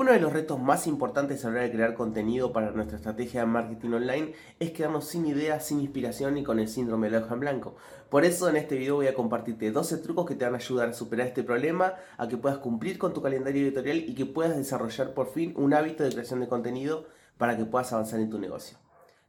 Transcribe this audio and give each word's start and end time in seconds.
Uno 0.00 0.12
de 0.12 0.18
los 0.18 0.32
retos 0.32 0.58
más 0.58 0.86
importantes 0.86 1.44
a 1.44 1.48
la 1.48 1.56
hora 1.56 1.62
de 1.64 1.72
crear 1.72 1.92
contenido 1.92 2.54
para 2.54 2.70
nuestra 2.70 2.96
estrategia 2.96 3.40
de 3.40 3.46
marketing 3.46 3.90
online 3.90 4.32
es 4.58 4.70
quedarnos 4.70 5.06
sin 5.06 5.26
ideas, 5.26 5.66
sin 5.66 5.78
inspiración 5.78 6.38
y 6.38 6.42
con 6.42 6.58
el 6.58 6.68
síndrome 6.68 7.10
de 7.10 7.18
la 7.18 7.26
hoja 7.26 7.34
en 7.34 7.40
blanco. 7.40 7.76
Por 8.08 8.24
eso 8.24 8.48
en 8.48 8.56
este 8.56 8.78
video 8.78 8.94
voy 8.94 9.08
a 9.08 9.14
compartirte 9.14 9.70
12 9.70 9.98
trucos 9.98 10.24
que 10.24 10.34
te 10.34 10.46
van 10.46 10.54
a 10.54 10.56
ayudar 10.56 10.88
a 10.88 10.92
superar 10.94 11.26
este 11.26 11.42
problema, 11.42 11.96
a 12.16 12.28
que 12.28 12.38
puedas 12.38 12.56
cumplir 12.60 12.96
con 12.96 13.12
tu 13.12 13.20
calendario 13.20 13.60
editorial 13.60 13.98
y 13.98 14.14
que 14.14 14.24
puedas 14.24 14.56
desarrollar 14.56 15.12
por 15.12 15.30
fin 15.34 15.52
un 15.54 15.74
hábito 15.74 16.02
de 16.02 16.12
creación 16.12 16.40
de 16.40 16.48
contenido 16.48 17.04
para 17.36 17.58
que 17.58 17.66
puedas 17.66 17.92
avanzar 17.92 18.20
en 18.20 18.30
tu 18.30 18.38
negocio. 18.38 18.78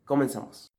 Comenzamos. 0.06 0.72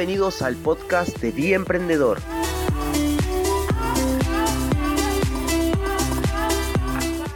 Bienvenidos 0.00 0.40
al 0.40 0.56
podcast 0.56 1.18
de 1.18 1.30
Día 1.30 1.56
Emprendedor. 1.56 2.20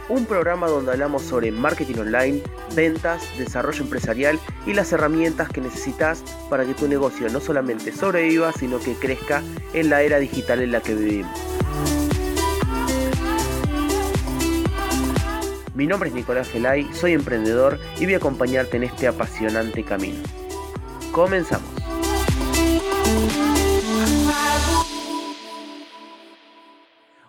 Un 0.09 0.25
programa 0.25 0.65
donde 0.65 0.93
hablamos 0.93 1.21
sobre 1.21 1.51
marketing 1.51 1.99
online, 1.99 2.41
ventas, 2.75 3.37
desarrollo 3.37 3.83
empresarial 3.83 4.39
y 4.65 4.73
las 4.73 4.91
herramientas 4.91 5.49
que 5.49 5.61
necesitas 5.61 6.23
para 6.49 6.65
que 6.65 6.73
tu 6.73 6.87
negocio 6.87 7.29
no 7.29 7.39
solamente 7.39 7.91
sobreviva, 7.91 8.51
sino 8.51 8.79
que 8.79 8.95
crezca 8.95 9.43
en 9.73 9.91
la 9.91 10.01
era 10.01 10.17
digital 10.17 10.63
en 10.63 10.71
la 10.71 10.81
que 10.81 10.95
vivimos. 10.95 11.39
Mi 15.75 15.85
nombre 15.85 16.09
es 16.09 16.15
Nicolás 16.15 16.49
Gelay, 16.49 16.89
soy 16.95 17.13
emprendedor 17.13 17.79
y 17.99 18.05
voy 18.05 18.15
a 18.15 18.17
acompañarte 18.17 18.77
en 18.77 18.85
este 18.85 19.05
apasionante 19.05 19.83
camino. 19.83 20.23
Comenzamos. 21.11 21.74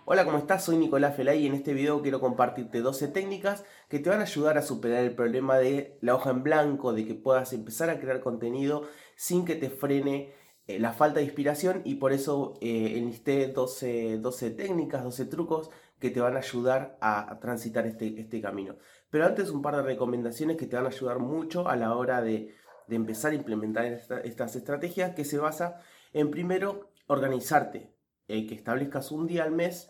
Hola, 0.09 0.23
¿cómo 0.23 0.37
estás? 0.37 0.63
Soy 0.63 0.77
Nicolás 0.77 1.15
Felay 1.15 1.43
y 1.43 1.47
en 1.47 1.53
este 1.53 1.73
video 1.73 2.01
quiero 2.01 2.21
compartirte 2.21 2.79
12 2.79 3.09
técnicas 3.09 3.65
que 3.89 3.99
te 3.99 4.09
van 4.09 4.19
a 4.19 4.23
ayudar 4.23 4.57
a 4.57 4.61
superar 4.61 5.03
el 5.03 5.13
problema 5.13 5.57
de 5.57 5.97
la 6.01 6.15
hoja 6.15 6.29
en 6.29 6.43
blanco, 6.43 6.93
de 6.93 7.05
que 7.05 7.13
puedas 7.13 7.51
empezar 7.51 7.89
a 7.89 7.99
crear 7.99 8.21
contenido 8.21 8.87
sin 9.15 9.43
que 9.43 9.55
te 9.55 9.69
frene 9.69 10.33
eh, 10.67 10.79
la 10.79 10.93
falta 10.93 11.19
de 11.19 11.25
inspiración 11.25 11.81
y 11.83 11.95
por 11.95 12.13
eso 12.13 12.53
eh, 12.61 12.93
enlisté 12.95 13.47
12, 13.47 14.17
12, 14.19 14.51
técnicas, 14.51 15.03
12 15.03 15.25
trucos 15.25 15.69
que 15.99 16.09
te 16.09 16.19
van 16.19 16.35
a 16.35 16.39
ayudar 16.39 16.97
a, 17.01 17.37
transitar 17.41 17.85
este, 17.85 18.19
este, 18.19 18.41
camino. 18.41 18.77
Pero 19.09 19.25
antes 19.25 19.49
un 19.49 19.61
par 19.61 19.75
de 19.75 19.81
recomendaciones 19.81 20.57
que 20.57 20.67
te 20.67 20.75
van 20.75 20.85
a 20.85 20.89
ayudar 20.89 21.19
mucho 21.19 21.67
a 21.67 21.75
la 21.75 21.95
hora 21.95 22.21
de, 22.21 22.55
empezar 22.95 23.31
a 23.31 23.35
implementar 23.35 23.85
estas 23.85 24.55
estrategias 24.55 25.13
que 25.15 25.25
se 25.25 25.37
basa 25.37 25.81
en 26.13 26.31
primero, 26.31 26.91
organizarte, 27.07 27.93
eh, 28.27 28.47
que 28.47 28.55
establezcas 28.55 29.11
un 29.11 29.27
día 29.27 29.43
al 29.43 29.51
mes 29.51 29.89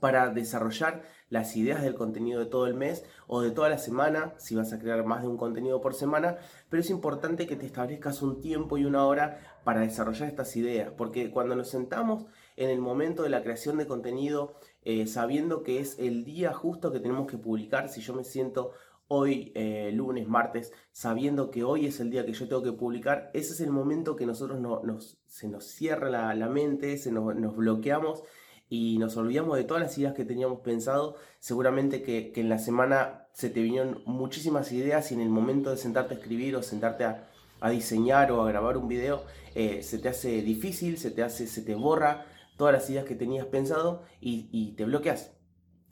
para 0.00 0.30
desarrollar 0.30 1.02
las 1.28 1.56
ideas 1.56 1.82
del 1.82 1.94
contenido 1.94 2.40
de 2.40 2.46
todo 2.46 2.66
el 2.66 2.74
mes 2.74 3.04
o 3.26 3.40
de 3.40 3.50
toda 3.50 3.70
la 3.70 3.78
semana, 3.78 4.34
si 4.36 4.54
vas 4.54 4.72
a 4.72 4.78
crear 4.78 5.04
más 5.04 5.22
de 5.22 5.28
un 5.28 5.38
contenido 5.38 5.80
por 5.80 5.94
semana, 5.94 6.36
pero 6.68 6.82
es 6.82 6.90
importante 6.90 7.46
que 7.46 7.56
te 7.56 7.66
establezcas 7.66 8.20
un 8.20 8.40
tiempo 8.40 8.76
y 8.76 8.84
una 8.84 9.06
hora 9.06 9.40
para 9.64 9.80
desarrollar 9.80 10.28
estas 10.28 10.54
ideas, 10.56 10.92
porque 10.96 11.30
cuando 11.30 11.56
nos 11.56 11.68
sentamos 11.68 12.26
en 12.56 12.68
el 12.68 12.80
momento 12.80 13.22
de 13.22 13.30
la 13.30 13.42
creación 13.42 13.78
de 13.78 13.86
contenido, 13.86 14.54
eh, 14.84 15.06
sabiendo 15.06 15.62
que 15.62 15.80
es 15.80 15.98
el 15.98 16.24
día 16.24 16.52
justo 16.52 16.92
que 16.92 17.00
tenemos 17.00 17.26
que 17.26 17.38
publicar, 17.38 17.88
si 17.88 18.02
yo 18.02 18.12
me 18.12 18.24
siento 18.24 18.72
hoy, 19.14 19.52
eh, 19.54 19.90
lunes, 19.92 20.26
martes, 20.26 20.72
sabiendo 20.90 21.50
que 21.50 21.64
hoy 21.64 21.84
es 21.84 22.00
el 22.00 22.08
día 22.08 22.24
que 22.24 22.32
yo 22.32 22.48
tengo 22.48 22.62
que 22.62 22.72
publicar, 22.72 23.30
ese 23.34 23.52
es 23.52 23.60
el 23.60 23.70
momento 23.70 24.16
que 24.16 24.24
nosotros 24.24 24.58
nos, 24.58 25.18
se 25.26 25.48
nos 25.48 25.64
cierra 25.64 26.08
la, 26.08 26.48
mente, 26.48 26.96
se 26.96 27.12
nos, 27.12 27.54
bloqueamos 27.54 28.22
y 28.70 28.96
nos 28.96 29.18
olvidamos 29.18 29.58
de 29.58 29.64
todas 29.64 29.82
las 29.82 29.98
ideas 29.98 30.14
que 30.14 30.24
teníamos 30.24 30.60
pensado. 30.60 31.16
Seguramente 31.40 32.02
que, 32.02 32.32
en 32.34 32.48
la 32.48 32.58
semana 32.58 33.26
se 33.34 33.50
te 33.50 33.60
vinieron 33.60 34.02
muchísimas 34.06 34.72
ideas 34.72 35.12
y 35.12 35.14
en 35.14 35.20
el 35.20 35.28
momento 35.28 35.68
de 35.68 35.76
sentarte 35.76 36.14
a 36.14 36.16
escribir 36.16 36.56
o 36.56 36.62
sentarte 36.62 37.04
a, 37.04 37.28
diseñar 37.70 38.32
o 38.32 38.42
a 38.42 38.48
grabar 38.48 38.78
un 38.78 38.88
video, 38.88 39.24
eh, 39.54 39.82
se 39.82 39.98
te 39.98 40.08
hace 40.08 40.40
difícil, 40.40 40.96
se 40.96 41.10
te 41.10 41.22
hace, 41.22 41.46
se 41.46 41.60
te 41.60 41.74
borra 41.74 42.24
todas 42.56 42.72
las 42.72 42.88
ideas 42.88 43.04
que 43.04 43.14
tenías 43.14 43.44
pensado 43.46 44.04
y 44.20 44.72
te 44.72 44.86
bloqueas. 44.86 45.36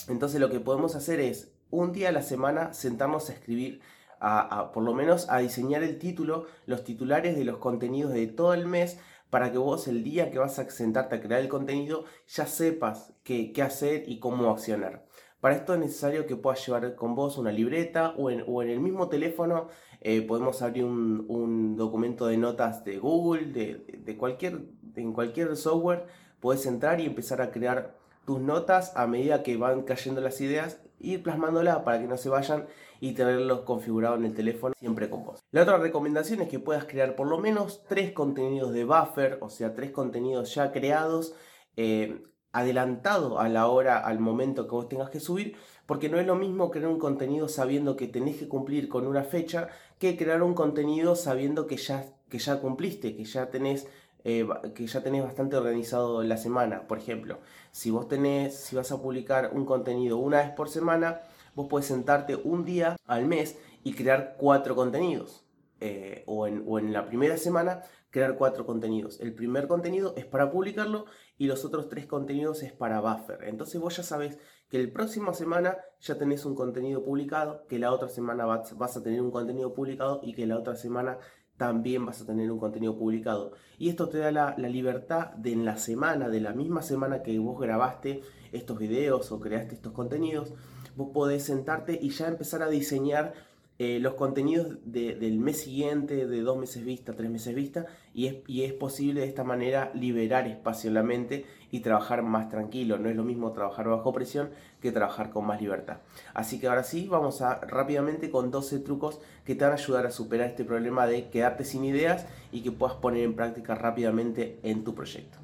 Entonces 0.09 0.41
lo 0.41 0.49
que 0.49 0.59
podemos 0.59 0.97
hacer 0.97 1.21
es 1.21 1.60
un 1.71 1.93
día 1.93 2.09
a 2.09 2.13
la 2.13 2.23
semana 2.23 2.73
sentarnos 2.75 3.31
a 3.31 3.33
escribir, 3.33 3.81
a, 4.21 4.71
por 4.73 4.83
lo 4.83 4.93
menos 4.93 5.29
a 5.31 5.39
diseñar 5.39 5.83
el 5.83 5.99
título, 5.99 6.47
los 6.67 6.85
titulares 6.85 7.37
de 7.37 7.45
los 7.45 7.59
contenidos 7.59 8.13
de 8.13 8.27
todo 8.27 8.55
el 8.55 8.67
mes, 8.67 8.99
para 9.31 9.53
que 9.53 9.59
vos 9.59 9.87
el 9.89 10.03
día 10.03 10.31
que 10.31 10.39
vas 10.39 10.59
a 10.59 10.69
sentarte 10.69 11.17
a 11.17 11.21
crear 11.21 11.41
el 11.41 11.49
contenido 11.49 12.05
ya 12.29 12.47
sepas 12.47 13.15
qué, 13.23 13.53
hacer 13.63 14.05
y 14.07 14.19
cómo 14.19 14.51
accionar. 14.51 15.07
Para 15.41 15.55
esto 15.55 15.73
es 15.73 15.81
necesario 15.81 16.27
que 16.27 16.37
puedas 16.37 16.67
llevar 16.67 16.95
con 16.97 17.15
vos 17.15 17.39
una 17.39 17.53
libreta 17.53 18.11
o 18.19 18.31
en, 18.31 18.69
el 18.69 18.81
mismo 18.81 19.09
teléfono 19.09 19.69
eh, 20.03 20.23
podemos 20.23 20.61
abrir 20.61 20.85
un, 20.85 21.77
documento 21.77 22.27
de 22.27 22.37
notas 22.37 22.85
de 22.85 22.99
Google, 22.99 23.53
de, 23.53 24.01
de, 24.05 24.17
cualquier, 24.17 24.65
en 24.97 25.13
cualquier 25.13 25.57
software, 25.57 26.07
puedes 26.41 26.67
entrar 26.67 27.01
y 27.01 27.07
empezar 27.07 27.41
a 27.41 27.51
crear 27.51 27.97
tus 28.27 28.41
notas 28.41 28.97
a 28.97 29.07
medida 29.07 29.43
que 29.43 29.57
van 29.57 29.83
cayendo 29.83 30.21
las 30.21 30.41
ideas 30.41 30.81
ir 31.01 31.23
plasmándola 31.23 31.85
para 31.85 32.01
que 32.01 32.07
no 32.07 32.17
se 32.17 32.29
vayan 32.29 32.67
y 33.01 33.13
tenerlos 33.13 33.61
configurados 33.63 34.19
en 34.19 34.27
el 34.27 34.35
teléfono 34.35 34.75
siempre 34.79 35.09
con 35.11 35.25
vos. 35.25 35.41
La 35.51 35.63
otra 35.63 35.79
recomendación 35.79 36.41
es 36.43 36.49
que 36.49 36.59
puedas 36.59 36.85
crear 36.85 37.17
por 37.17 37.27
lo 37.27 37.39
menos 37.39 37.83
tres 37.89 38.13
contenidos 38.13 38.73
de 38.73 38.85
buffer, 38.85 39.39
o 39.41 39.49
sea, 39.49 39.75
tres 39.75 39.91
contenidos 39.91 40.55
ya 40.55 40.73
creados, 40.73 41.35
eh, 41.77 42.23
adelantado 42.53 43.39
a 43.39 43.49
la 43.49 43.69
hora, 43.69 43.99
al 43.99 44.19
momento 44.19 44.67
que 44.67 44.73
vos 44.73 44.89
tengas 44.89 45.11
que 45.11 45.21
subir, 45.21 45.57
porque 45.87 46.09
no 46.09 46.19
es 46.19 46.27
lo 46.27 46.35
mismo 46.35 46.71
crear 46.71 46.89
un 46.89 46.99
contenido 46.99 47.49
sabiendo 47.49 47.97
que 47.97 48.09
tenés 48.09 48.37
que 48.37 48.49
cumplir 48.49 48.89
con 48.89 49.07
una 49.07 49.25
fecha 49.25 49.69
que 49.99 50.17
crear 50.17 50.43
un 50.43 50.55
contenido 50.55 51.17
sabiendo 51.17 51.67
que 51.67 51.77
ya, 51.77 52.07
que 52.29 52.39
ya 52.39 52.61
cumpliste, 52.61 53.17
que 53.17 53.25
ya 53.25 53.51
tenés 53.51 53.87
eh, 54.25 54.47
que 54.75 54.87
ya 54.87 55.03
tenés 55.03 55.23
bastante 55.23 55.57
organizado 55.57 56.23
la 56.23 56.37
semana. 56.37 56.87
Por 56.87 56.99
ejemplo, 56.99 57.39
si 57.71 57.91
vos 57.91 58.09
tenés, 58.09 58.57
si 58.57 58.77
vas 58.77 58.93
a 58.93 59.01
publicar 59.01 59.51
un 59.55 59.65
contenido 59.65 60.19
una 60.19 60.39
vez 60.39 60.51
por 60.51 60.69
semana, 60.69 61.21
vos 61.55 61.67
puedes 61.69 61.87
sentarte 61.87 62.37
un 62.37 62.65
día 62.65 62.97
al 63.07 63.27
mes 63.27 63.59
y 63.85 63.95
crear 63.95 64.37
cuatro 64.39 64.75
contenidos. 64.75 65.45
Eh, 65.83 66.25
o, 66.27 66.47
en, 66.47 66.93
la 66.93 67.07
primera 67.07 67.39
semana 67.39 67.83
crear 68.11 68.37
cuatro 68.37 68.67
contenidos. 68.67 69.19
El 69.21 69.33
primer 69.33 69.67
contenido 69.67 70.15
es 70.17 70.27
para 70.27 70.51
publicarlo 70.51 71.07
y 71.39 71.47
los 71.47 71.65
otros 71.65 71.89
tres 71.89 72.07
contenidos 72.07 72.63
es 72.63 72.73
para 72.73 73.01
buffer. 73.01 73.45
Entonces 73.45 73.81
vos 73.81 73.97
ya 73.97 74.03
sabes 74.03 74.39
que 74.69 74.77
el 74.79 74.93
próxima 74.93 75.33
semana 75.33 75.79
ya 76.01 76.19
tenés 76.19 76.45
un 76.45 76.55
contenido 76.55 77.03
publicado, 77.03 77.67
que 77.67 77.79
la 77.79 77.93
otra 77.93 78.09
semana 78.09 78.45
vas 78.45 78.97
a 78.97 79.03
tener 79.03 79.23
un 79.23 79.31
contenido 79.31 79.73
publicado 79.73 80.21
y 80.23 80.35
que 80.35 80.47
la 80.47 80.59
otra 80.59 80.77
semana 80.77 81.19
también 81.61 82.07
vas 82.07 82.23
a 82.23 82.25
tener 82.25 82.51
un 82.51 82.59
contenido 82.59 82.97
publicado. 82.97 83.53
Y 83.79 83.91
esto 83.91 84.09
te 84.09 84.17
da 84.17 84.33
la, 84.33 84.57
libertad 84.57 85.33
de 85.35 85.53
en 85.53 85.67
la 85.67 85.77
semana, 85.77 86.31
de 86.31 86.41
la 86.41 86.55
misma 86.55 86.81
semana 86.81 87.23
que 87.23 87.39
vos 87.39 87.61
grabaste 87.61 88.23
estos 88.51 88.79
videos 88.79 89.31
o 89.31 89.41
creaste 89.41 89.75
estos 89.75 89.93
contenidos, 89.93 90.55
vos 90.97 91.11
podés 91.13 91.43
sentarte 91.43 91.99
y 92.01 92.09
ya 92.09 92.29
empezar 92.29 92.63
a 92.63 92.71
diseñar 92.71 93.35
eh, 93.83 93.99
los 93.99 94.13
contenidos 94.13 94.77
del 94.85 95.39
mes 95.39 95.63
siguiente, 95.63 96.27
de 96.27 96.43
dos 96.43 96.59
meses 96.59 96.85
vista, 96.85 97.15
tres 97.15 97.31
meses 97.31 97.55
vista, 97.55 97.87
y 98.13 98.27
es, 98.27 98.35
y 98.47 98.65
es 98.65 98.75
posible 98.75 99.23
de 99.23 99.27
esta 99.27 99.43
manera 99.43 99.91
liberar 99.95 100.47
espacio 100.47 100.89
en 100.89 100.95
la 100.95 101.03
mente 101.03 101.47
y 101.71 101.81
trabajar 101.81 102.23
más 102.23 102.51
tranquilo. 102.51 102.99
No 102.99 103.09
es 103.09 103.17
lo 103.17 103.25
mismo 103.25 103.53
trabajar 103.53 103.89
bajo 103.89 104.13
presión 104.13 104.51
que 104.83 104.93
trabajar 104.93 105.31
con 105.31 105.47
más 105.47 105.63
libertad. 105.63 105.97
Así 106.35 106.61
que 106.61 106.67
ahora 106.67 106.83
sí, 106.83 107.09
vamos 107.09 107.41
a 107.41 107.55
rápidamente 107.61 108.29
con 108.29 108.51
12 108.51 108.81
trucos 108.81 109.19
que 109.47 109.55
te 109.55 109.65
van 109.65 109.73
a 109.73 109.77
ayudar 109.77 110.05
a 110.05 110.11
superar 110.11 110.49
este 110.49 110.67
problema 110.67 111.07
de 111.07 111.31
quedarte 111.31 111.65
sin 111.65 111.83
ideas 111.83 112.27
y 112.53 112.61
que 112.61 112.73
puedas 112.73 112.97
poner 112.97 113.25
en 113.25 113.35
práctica 113.35 113.75
rápidamente 113.77 114.59
en 114.63 114.85
tu 114.85 114.95
proyecto. 114.95 115.39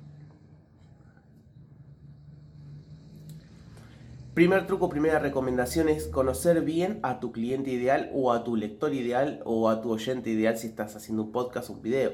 Primer 4.37 4.67
truco, 4.67 4.91
primera 4.91 5.19
recomendación 5.19 5.89
es 5.89 6.09
conocer 6.09 6.61
bien 6.61 7.01
a 7.03 7.21
tu 7.21 7.33
cliente 7.33 7.71
ideal 7.71 8.11
o 8.13 8.35
a 8.35 8.45
tu 8.45 8.55
lector 8.55 8.93
ideal 8.93 9.41
o 9.47 9.71
a 9.71 9.81
tu 9.81 9.91
oyente 9.91 10.29
ideal 10.29 10.59
si 10.59 10.67
estás 10.67 10.95
haciendo 10.95 11.23
un 11.23 11.33
podcast 11.33 11.71
o 11.71 11.73
un 11.73 11.81
video. 11.81 12.13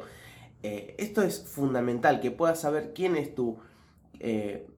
Eh, 0.63 0.95
esto 1.01 1.23
es 1.23 1.43
fundamental, 1.43 2.21
que 2.21 2.31
puedas 2.31 2.61
saber 2.61 2.93
quién 2.95 3.17
es 3.17 3.35
tu... 3.35 3.59
Eh, 4.21 4.69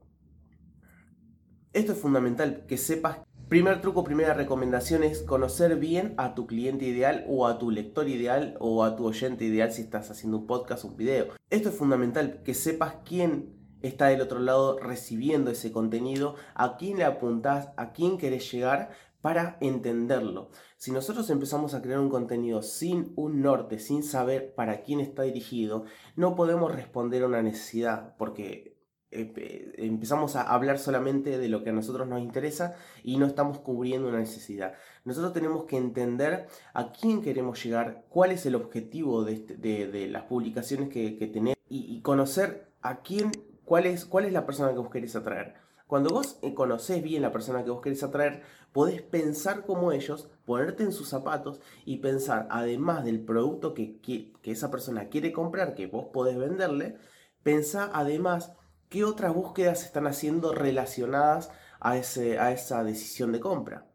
esto 1.74 1.92
es 1.92 1.98
fundamental, 1.98 2.64
que 2.66 2.78
sepas... 2.78 3.18
Primer 3.50 3.82
truco, 3.82 4.04
primera 4.04 4.32
recomendación 4.32 5.04
es 5.04 5.20
conocer 5.20 5.76
bien 5.76 6.14
a 6.16 6.34
tu 6.34 6.46
cliente 6.46 6.86
ideal 6.86 7.26
o 7.28 7.46
a 7.46 7.58
tu 7.58 7.70
lector 7.70 8.08
ideal 8.08 8.56
o 8.58 8.84
a 8.84 8.96
tu 8.96 9.04
oyente 9.04 9.44
ideal 9.44 9.70
si 9.70 9.82
estás 9.82 10.10
haciendo 10.10 10.38
un 10.38 10.46
podcast 10.46 10.86
o 10.86 10.88
un 10.88 10.96
video. 10.96 11.26
Esto 11.50 11.68
es 11.68 11.74
fundamental, 11.74 12.42
que 12.42 12.54
sepas 12.54 12.94
quién 13.04 13.63
está 13.88 14.06
del 14.06 14.20
otro 14.20 14.38
lado 14.38 14.78
recibiendo 14.78 15.50
ese 15.50 15.72
contenido, 15.72 16.36
a 16.54 16.76
quién 16.76 16.98
le 16.98 17.04
apuntás, 17.04 17.70
a 17.76 17.92
quién 17.92 18.18
querés 18.18 18.50
llegar, 18.50 18.90
para 19.20 19.56
entenderlo. 19.60 20.50
Si 20.76 20.92
nosotros 20.92 21.30
empezamos 21.30 21.72
a 21.72 21.80
crear 21.80 21.98
un 21.98 22.10
contenido 22.10 22.60
sin 22.60 23.14
un 23.16 23.40
norte, 23.40 23.78
sin 23.78 24.02
saber 24.02 24.54
para 24.54 24.82
quién 24.82 25.00
está 25.00 25.22
dirigido, 25.22 25.84
no 26.14 26.34
podemos 26.34 26.74
responder 26.74 27.22
a 27.22 27.26
una 27.26 27.40
necesidad 27.40 28.14
porque 28.18 28.74
eh, 29.14 29.72
empezamos 29.78 30.34
a 30.34 30.42
hablar 30.42 30.78
solamente 30.78 31.38
de 31.38 31.48
lo 31.48 31.62
que 31.62 31.70
a 31.70 31.72
nosotros 31.72 32.08
nos 32.08 32.20
interesa 32.20 32.74
y 33.04 33.16
no 33.16 33.26
estamos 33.26 33.60
cubriendo 33.60 34.08
una 34.08 34.18
necesidad. 34.18 34.74
Nosotros 35.04 35.32
tenemos 35.32 35.64
que 35.66 35.76
entender 35.76 36.48
a 36.72 36.90
quién 36.90 37.22
queremos 37.22 37.62
llegar, 37.62 38.04
cuál 38.08 38.32
es 38.32 38.44
el 38.44 38.56
objetivo 38.56 39.22
de, 39.22 39.34
este, 39.34 40.08
las 40.08 40.24
publicaciones 40.24 40.88
que, 40.88 41.12
tenemos 41.32 41.56
y, 41.68 42.00
conocer 42.02 42.72
a 42.82 43.02
quién, 43.02 43.30
cuál 43.64 43.86
es, 43.86 44.04
cuál 44.04 44.24
es 44.24 44.32
la 44.32 44.46
persona 44.46 44.72
que 44.72 44.78
vos 44.78 44.90
querés 44.90 45.16
atraer. 45.16 45.54
Cuando 45.86 46.10
vos 46.10 46.38
eh, 46.42 46.54
conocés 46.54 47.02
bien 47.02 47.22
la 47.22 47.32
persona 47.32 47.62
que 47.62 47.70
vos 47.70 47.82
querés 47.82 48.02
atraer, 48.02 48.42
podés 48.72 49.02
pensar 49.02 49.66
como 49.66 49.92
ellos, 49.92 50.30
ponerte 50.46 50.82
en 50.82 50.92
sus 50.92 51.08
zapatos 51.08 51.60
y 51.84 51.98
pensar, 51.98 52.48
además 52.50 53.04
del 53.04 53.20
producto 53.20 53.74
que, 53.74 54.00
que, 54.00 54.32
esa 54.44 54.70
persona 54.70 55.08
quiere 55.08 55.32
comprar, 55.32 55.74
que 55.74 55.86
vos 55.86 56.06
podés 56.12 56.38
venderle, 56.38 56.96
pensá 57.42 57.90
además 57.92 58.52
qué 58.88 59.04
otras 59.04 59.34
búsquedas 59.34 59.84
están 59.84 60.06
haciendo 60.06 60.54
relacionadas 60.54 61.50
a, 61.80 61.98
ese, 61.98 62.38
a 62.38 62.52
esa 62.52 62.82
decisión 62.82 63.32
de 63.32 63.40
compra. 63.40 63.86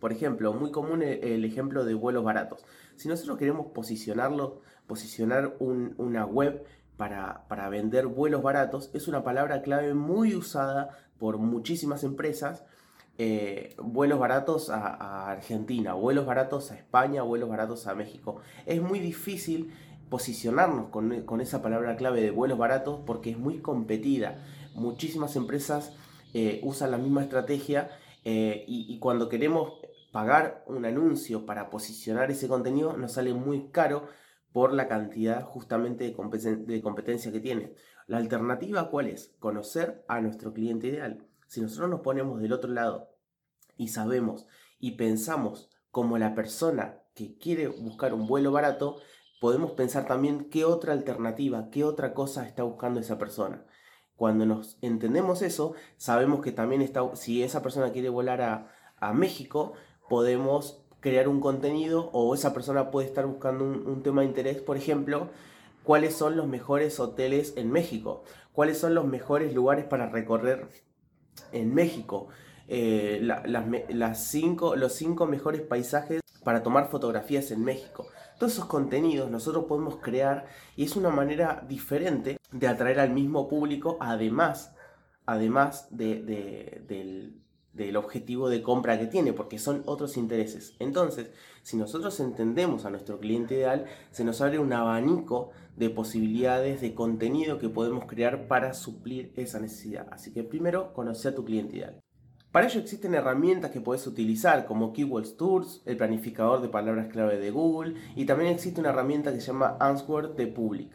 Por 0.00 0.12
ejemplo, 0.12 0.52
muy 0.52 0.70
común 0.70 1.02
el, 1.02 1.44
ejemplo 1.44 1.84
de 1.84 1.94
vuelos 1.94 2.24
baratos. 2.24 2.64
Si 2.96 3.08
nosotros 3.08 3.38
queremos 3.38 3.68
posicionarlo, 3.72 4.60
posicionar 4.86 5.56
una 5.60 6.26
web 6.26 6.64
para, 6.96 7.46
para, 7.48 7.68
vender 7.68 8.06
vuelos 8.06 8.42
baratos, 8.42 8.90
es 8.94 9.08
una 9.08 9.24
palabra 9.24 9.62
clave 9.62 9.94
muy 9.94 10.34
usada 10.34 10.90
por 11.18 11.38
muchísimas 11.38 12.04
empresas 12.04 12.64
eh, 13.16 13.76
vuelos 13.78 14.18
baratos 14.18 14.70
a, 14.70 15.30
Argentina, 15.30 15.94
vuelos 15.94 16.26
baratos 16.26 16.72
a 16.72 16.74
España, 16.74 17.22
vuelos 17.22 17.48
baratos 17.48 17.86
a 17.86 17.94
México. 17.94 18.40
Es 18.66 18.82
muy 18.82 18.98
difícil 18.98 19.72
posicionarnos 20.08 20.88
con, 20.88 21.40
esa 21.40 21.62
palabra 21.62 21.96
clave 21.96 22.20
de 22.20 22.32
vuelos 22.32 22.58
baratos 22.58 23.00
porque 23.06 23.30
es 23.30 23.38
muy 23.38 23.58
competida. 23.60 24.44
Muchísimas 24.74 25.36
empresas 25.36 25.92
eh, 26.34 26.60
usan 26.64 26.90
la 26.90 26.98
misma 26.98 27.22
estrategia 27.22 27.88
eh, 28.24 28.64
y, 28.66 28.98
cuando 28.98 29.28
queremos 29.28 29.74
pagar 30.10 30.64
un 30.66 30.84
anuncio 30.84 31.46
para 31.46 31.70
posicionar 31.70 32.30
ese 32.30 32.48
contenido 32.48 32.96
nos 32.96 33.12
sale 33.12 33.34
muy 33.34 33.68
caro 33.70 34.08
por 34.54 34.72
la 34.72 34.86
cantidad 34.86 35.42
justamente 35.42 36.04
de 36.04 36.80
competencia 36.80 37.32
que 37.32 37.40
tiene. 37.40 37.74
La 38.06 38.18
alternativa 38.18 38.88
cuál 38.88 39.08
es? 39.08 39.34
Conocer 39.40 40.04
a 40.06 40.20
nuestro 40.20 40.52
cliente 40.52 40.86
ideal. 40.86 41.26
Si 41.48 41.60
nosotros 41.60 41.90
nos 41.90 42.02
ponemos 42.02 42.40
del 42.40 42.52
otro 42.52 42.70
lado 42.70 43.10
y 43.76 43.88
sabemos 43.88 44.46
y 44.78 44.92
pensamos 44.92 45.70
como 45.90 46.18
la 46.18 46.36
persona 46.36 47.00
que 47.16 47.36
quiere 47.36 47.66
buscar 47.66 48.14
un 48.14 48.28
vuelo 48.28 48.52
barato, 48.52 48.98
podemos 49.40 49.72
pensar 49.72 50.06
también 50.06 50.48
qué 50.50 50.64
otra 50.64 50.92
alternativa, 50.92 51.68
qué 51.72 51.82
otra 51.82 52.14
cosa 52.14 52.46
está 52.46 52.62
buscando 52.62 53.00
esa 53.00 53.18
persona. 53.18 53.66
Cuando 54.14 54.46
nos 54.46 54.78
entendemos 54.82 55.42
eso, 55.42 55.74
sabemos 55.96 56.42
que 56.42 56.52
también 56.52 56.80
está, 56.80 57.16
si 57.16 57.42
esa 57.42 57.60
persona 57.60 57.90
quiere 57.90 58.08
volar 58.08 58.40
a, 58.40 58.70
México, 59.14 59.72
podemos 60.08 60.83
crear 61.04 61.28
un 61.28 61.38
contenido 61.38 62.08
o 62.14 62.34
esa 62.34 62.54
persona 62.54 62.90
puede 62.90 63.06
estar 63.06 63.26
buscando 63.26 63.62
un, 63.62 64.02
tema 64.02 64.22
de 64.22 64.28
interés, 64.28 64.62
por 64.62 64.78
ejemplo, 64.78 65.28
cuáles 65.82 66.14
son 66.14 66.34
los 66.34 66.46
mejores 66.46 66.98
hoteles 66.98 67.52
en 67.58 67.70
México, 67.70 68.24
cuáles 68.52 68.78
son 68.78 68.94
los 68.94 69.04
mejores 69.04 69.52
lugares 69.52 69.84
para 69.84 70.08
recorrer 70.08 70.66
en 71.52 71.74
México, 71.74 72.28
eh, 72.68 73.20
cinco, 74.14 74.76
los 74.76 74.94
cinco 74.94 75.26
mejores 75.26 75.60
paisajes 75.60 76.22
para 76.42 76.62
tomar 76.62 76.88
fotografías 76.88 77.50
en 77.50 77.62
México. 77.62 78.06
Todos 78.38 78.54
esos 78.54 78.64
contenidos 78.64 79.30
nosotros 79.30 79.66
podemos 79.66 79.96
crear 79.96 80.46
y 80.74 80.84
es 80.84 80.96
una 80.96 81.10
manera 81.10 81.66
diferente 81.68 82.38
de 82.50 82.66
atraer 82.66 82.98
al 83.00 83.10
mismo 83.10 83.46
público, 83.46 83.98
además, 84.00 84.74
además 85.26 85.86
del, 85.90 87.43
del 87.74 87.96
objetivo 87.96 88.48
de 88.48 88.62
compra 88.62 88.98
que 88.98 89.06
tiene, 89.06 89.32
porque 89.32 89.58
son 89.58 89.82
otros 89.86 90.16
intereses. 90.16 90.74
Entonces, 90.78 91.30
si 91.62 91.76
nosotros 91.76 92.18
entendemos 92.20 92.84
a 92.84 92.90
nuestro 92.90 93.18
cliente 93.18 93.56
ideal, 93.56 93.86
se 94.10 94.24
nos 94.24 94.40
abre 94.40 94.58
un 94.58 94.72
abanico 94.72 95.50
de 95.76 95.90
posibilidades 95.90 96.80
de 96.80 96.94
contenido 96.94 97.58
que 97.58 97.68
podemos 97.68 98.06
crear 98.06 98.46
para 98.46 98.74
suplir 98.74 99.32
esa 99.36 99.60
necesidad. 99.60 100.06
Así 100.12 100.32
que 100.32 100.44
primero, 100.44 100.92
conocer 100.92 101.32
a 101.32 101.34
tu 101.34 101.44
cliente 101.44 101.76
ideal. 101.76 102.00
Para 102.52 102.68
ello 102.68 102.78
existen 102.78 103.14
herramientas 103.14 103.72
que 103.72 103.80
puedes 103.80 104.06
utilizar 104.06 104.64
como 104.66 104.92
Keywords 104.92 105.36
Tools, 105.36 105.82
el 105.86 105.96
planificador 105.96 106.62
de 106.62 106.68
palabras 106.68 107.08
clave 107.08 107.40
de 107.40 107.50
Google 107.50 107.94
y 108.14 108.26
también 108.26 108.52
existe 108.52 108.80
una 108.80 108.90
herramienta 108.90 109.32
que 109.32 109.40
se 109.40 109.48
llama 109.48 109.76
Answer 109.80 110.36
de 110.36 110.46
Public. 110.46 110.92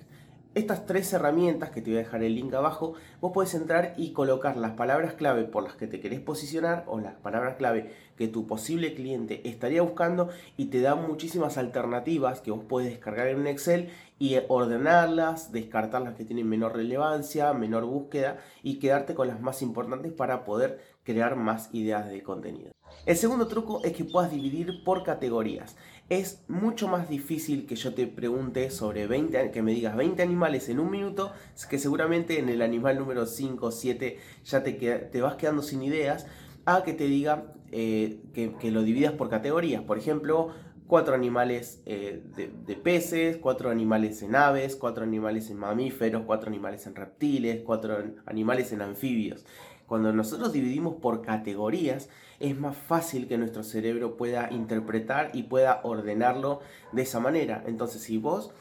Estas 0.55 0.87
tres 0.87 1.13
herramientas, 1.13 1.69
que 1.69 1.79
te 1.79 1.91
voy 1.91 1.99
a 1.99 2.03
dejar 2.03 2.23
el 2.23 2.33
link 2.33 2.51
abajo, 2.55 2.95
vos 3.21 3.31
puedes 3.35 3.53
entrar 3.53 3.93
y 3.97 4.13
colocar 4.13 4.57
las 4.57 4.71
palabras 4.71 5.13
clave 5.13 5.43
por 5.43 5.61
las 5.61 5.75
que 5.75 5.85
te 5.85 5.99
querés 5.99 6.21
posicionar 6.21 6.85
o 6.87 6.99
las 6.99 7.13
palabras 7.13 7.57
clave 7.57 7.93
que 8.17 8.27
tu 8.27 8.47
posible 8.47 8.95
cliente 8.95 9.47
estaría 9.47 9.83
buscando 9.83 10.29
y 10.57 10.65
te 10.65 10.81
da 10.81 10.95
muchísimas 10.95 11.59
alternativas 11.59 12.41
que 12.41 12.49
vos 12.49 12.65
puedes 12.67 12.89
descargar 12.89 13.27
en 13.27 13.41
un 13.41 13.47
Excel 13.47 13.89
y 14.17 14.39
ordenarlas, 14.47 15.51
descartar 15.51 16.01
las 16.01 16.15
que 16.15 16.25
tienen 16.25 16.49
menor 16.49 16.75
relevancia, 16.75 17.53
menor 17.53 17.85
búsqueda 17.85 18.39
y 18.63 18.79
quedarte 18.79 19.13
con 19.13 19.27
las 19.27 19.41
más 19.41 19.61
importantes 19.61 20.11
para 20.13 20.45
poder 20.45 20.81
crear 21.03 21.35
más 21.35 21.69
ideas 21.73 22.09
de 22.09 22.23
contenido. 22.23 22.71
El 23.05 23.17
segundo 23.17 23.47
truco 23.47 23.81
es 23.83 23.93
que 23.93 24.03
puedas 24.03 24.31
dividir 24.31 24.83
por 24.83 25.03
categorías. 25.03 25.75
Es 26.09 26.43
mucho 26.47 26.87
más 26.87 27.07
difícil 27.07 27.67
que 27.67 27.75
yo 27.75 27.93
te 27.93 28.07
pregunte 28.07 28.71
sobre 28.71 29.05
20, 29.05 29.51
que 29.51 29.61
me 29.61 29.73
digas 29.73 29.95
20 29.95 30.23
animales 30.23 30.67
en 30.67 30.79
un 30.79 30.89
minuto, 30.89 31.31
que 31.69 31.77
seguramente 31.77 32.39
en 32.39 32.49
el 32.49 32.63
animal 32.63 32.97
número 32.97 33.27
5 33.27 33.67
o 33.67 33.71
7 33.71 34.17
ya 34.43 34.63
te, 34.63 34.73
te 34.73 35.21
vas 35.21 35.35
quedando 35.35 35.61
sin 35.61 35.83
ideas, 35.83 36.25
a 36.65 36.81
que 36.83 36.93
te 36.93 37.03
diga 37.03 37.53
eh, 37.71 38.21
que, 38.33 38.71
lo 38.71 38.81
dividas 38.81 39.13
por 39.13 39.29
categorías. 39.29 39.83
Por 39.83 39.99
ejemplo, 39.99 40.49
cuatro 40.87 41.13
animales 41.13 41.83
eh, 41.85 42.23
de, 42.35 42.47
de, 42.47 42.75
peces, 42.75 43.37
cuatro 43.37 43.69
animales 43.69 44.23
en 44.23 44.35
aves, 44.35 44.75
cuatro 44.75 45.03
animales 45.03 45.51
en 45.51 45.57
mamíferos, 45.57 46.23
cuatro 46.25 46.49
animales 46.49 46.87
en 46.87 46.95
reptiles, 46.95 47.61
cuatro 47.63 47.97
animales 48.25 48.71
en 48.71 48.81
anfibios. 48.81 49.45
Cuando 49.89 50.13
nosotros 50.13 50.53
dividimos 50.53 50.97
por 51.01 51.23
categorías, 51.23 52.09
es 52.39 52.55
más 52.55 52.77
fácil 52.77 53.27
que 53.27 53.39
nuestro 53.39 53.63
cerebro 53.63 54.17
pueda 54.17 54.47
interpretar 54.51 55.31
y 55.33 55.43
pueda 55.43 55.81
ordenarlo 55.83 56.59
de 56.91 57.01
esa 57.01 57.19
manera. 57.19 57.63
Entonces, 57.65 58.03
si 58.03 58.19
vos, 58.19 58.51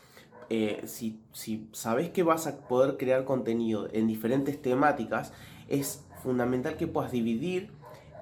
eh, 0.48 0.80
si, 0.86 1.20
si 1.32 1.68
sabés 1.72 2.08
que 2.08 2.22
vas 2.22 2.46
a 2.46 2.66
poder 2.66 2.96
crear 2.96 3.26
contenido 3.26 3.90
en 3.92 4.06
diferentes 4.06 4.60
temáticas, 4.62 5.34
es 5.68 6.02
fundamental 6.22 6.78
que 6.78 6.86
puedas 6.86 7.12
dividir 7.12 7.72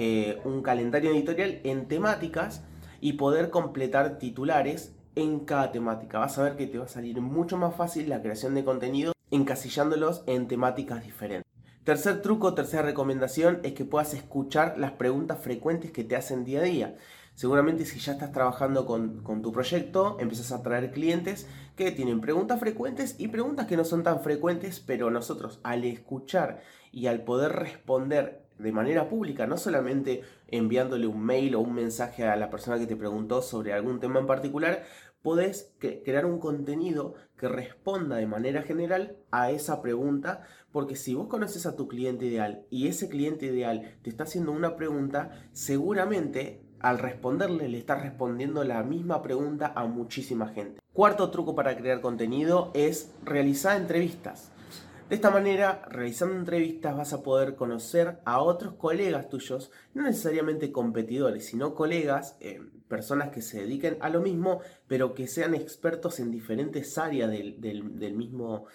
eh, 0.01 0.41
un 0.45 0.63
calendario 0.63 1.13
editorial 1.13 1.61
en 1.63 1.87
temáticas 1.87 2.65
y 3.01 3.13
poder 3.13 3.51
completar 3.51 4.19
titulares 4.19 4.97
en 5.15 5.39
cada 5.45 5.71
temática. 5.71 6.19
Vas 6.19 6.39
a 6.39 6.43
ver 6.43 6.57
que 6.57 6.67
te 6.67 6.79
va 6.79 6.87
a 6.87 6.89
salir 6.89 7.21
mucho 7.21 7.57
más 7.57 7.77
fácil 7.77 8.09
la 8.09 8.21
creación 8.21 8.57
de 8.57 8.65
contenido 8.65 9.13
encasillándolos 9.31 10.25
en 10.27 10.49
temáticas 10.49 11.05
diferentes. 11.05 11.46
Tercer 11.87 12.21
truco, 12.21 12.53
tercera 12.53 12.83
recomendación 12.83 13.61
es 13.63 13.75
que 13.75 13.85
puedas 13.85 14.13
escuchar 14.13 14.77
las 14.77 14.91
preguntas 14.91 15.39
frecuentes 15.41 15.93
que 15.93 16.03
te 16.03 16.17
hacen 16.17 16.45
día 16.45 16.59
a 16.59 16.65
día. 16.65 16.97
Seguramente 17.37 17.85
si 17.85 18.01
ya 18.01 18.15
estás 18.15 18.33
trabajando 18.33 18.87
con, 18.87 19.41
tu 19.41 19.53
proyecto, 19.53 20.17
empiezas 20.19 20.51
a 20.51 20.65
traer 20.65 20.91
clientes 20.91 21.47
que 21.77 21.93
tienen 21.93 22.21
preguntas 22.21 22.59
frecuentes 22.59 23.15
y 23.19 23.29
preguntas 23.29 23.69
que 23.69 23.77
no 23.77 23.85
son 23.85 24.03
tan 24.03 24.21
frecuentes, 24.21 24.81
pero 24.81 25.13
nosotros 25.13 25.61
al 25.63 25.85
escuchar 25.85 26.61
y 26.91 27.07
al 27.07 27.23
poder 27.23 27.53
responder 27.53 28.43
de 28.59 28.73
manera 28.73 29.09
pública, 29.09 29.47
no 29.47 29.57
solamente 29.57 30.23
enviándole 30.49 31.07
un 31.07 31.21
mail 31.21 31.55
o 31.55 31.61
un 31.61 31.75
mensaje 31.75 32.25
a 32.25 32.35
la 32.35 32.51
persona 32.51 32.81
que 32.81 32.89
te 32.89 32.97
preguntó 32.97 33.43
sobre 33.43 33.73
algún 33.73 34.01
tema 34.01 34.19
en 34.19 34.27
particular, 34.27 34.83
podés 35.27 35.75
crear 35.81 36.25
un 36.25 36.39
contenido 36.39 37.15
que 37.37 37.49
responda 37.49 38.15
de 38.15 38.29
manera 38.29 38.63
general 38.63 39.17
a 39.33 39.51
esa 39.51 39.83
pregunta, 39.83 40.43
porque 40.77 40.95
si 40.95 41.15
vos 41.15 41.29
conoces 41.29 41.65
a 41.65 41.75
tu 41.75 41.89
cliente 41.89 42.27
ideal 42.27 42.67
y 42.69 42.89
ese 42.89 43.09
cliente 43.09 43.47
ideal 43.47 43.97
te 44.03 44.11
está 44.11 44.25
haciendo 44.25 44.53
una 44.53 44.77
pregunta, 44.77 45.49
seguramente 45.53 46.61
al 46.81 46.99
responderle 46.99 47.71
le 47.71 47.79
estás 47.79 48.03
respondiendo 48.03 48.63
la 48.63 48.83
misma 48.83 49.23
pregunta 49.23 49.73
a 49.75 49.87
muchísima 49.87 50.49
gente. 50.49 50.83
Cuarto 50.93 51.31
truco 51.31 51.55
para 51.55 51.75
crear 51.79 52.03
contenido 52.03 52.73
es 52.75 53.11
realizar 53.25 53.81
entrevistas. 53.81 54.53
De 55.09 55.15
esta 55.15 55.31
manera, 55.31 55.81
realizando 55.89 56.35
entrevistas 56.35 56.95
vas 56.95 57.15
a 57.15 57.23
poder 57.23 57.55
conocer 57.55 58.19
a 58.27 58.43
otros 58.43 58.75
colegas 58.75 59.31
tuyos, 59.31 59.71
no 59.95 60.03
necesariamente 60.03 60.73
competidores, 60.73 61.47
sino 61.47 61.75
colegas, 61.75 62.37
eh, 62.41 62.61
personas 62.87 63.31
que 63.31 63.41
se 63.41 63.61
dediquen 63.63 63.97
a 64.01 64.11
lo 64.11 64.21
mismo, 64.21 64.61
pero 64.89 65.15
que 65.15 65.27
sean 65.27 65.55
expertos 65.55 66.21
en 66.21 66.31
diferentes 66.31 66.99
áreas 66.99 67.31
del, 67.31 68.15
mismo, 68.15 68.67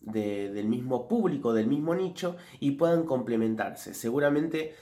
del 0.00 0.66
mismo 0.68 1.08
público, 1.08 1.52
del 1.52 1.66
mismo 1.66 1.94
nicho, 1.94 2.36
y 2.58 2.72
puedan 2.72 3.04
complementarse. 3.04 3.94
Seguramente 3.94 4.74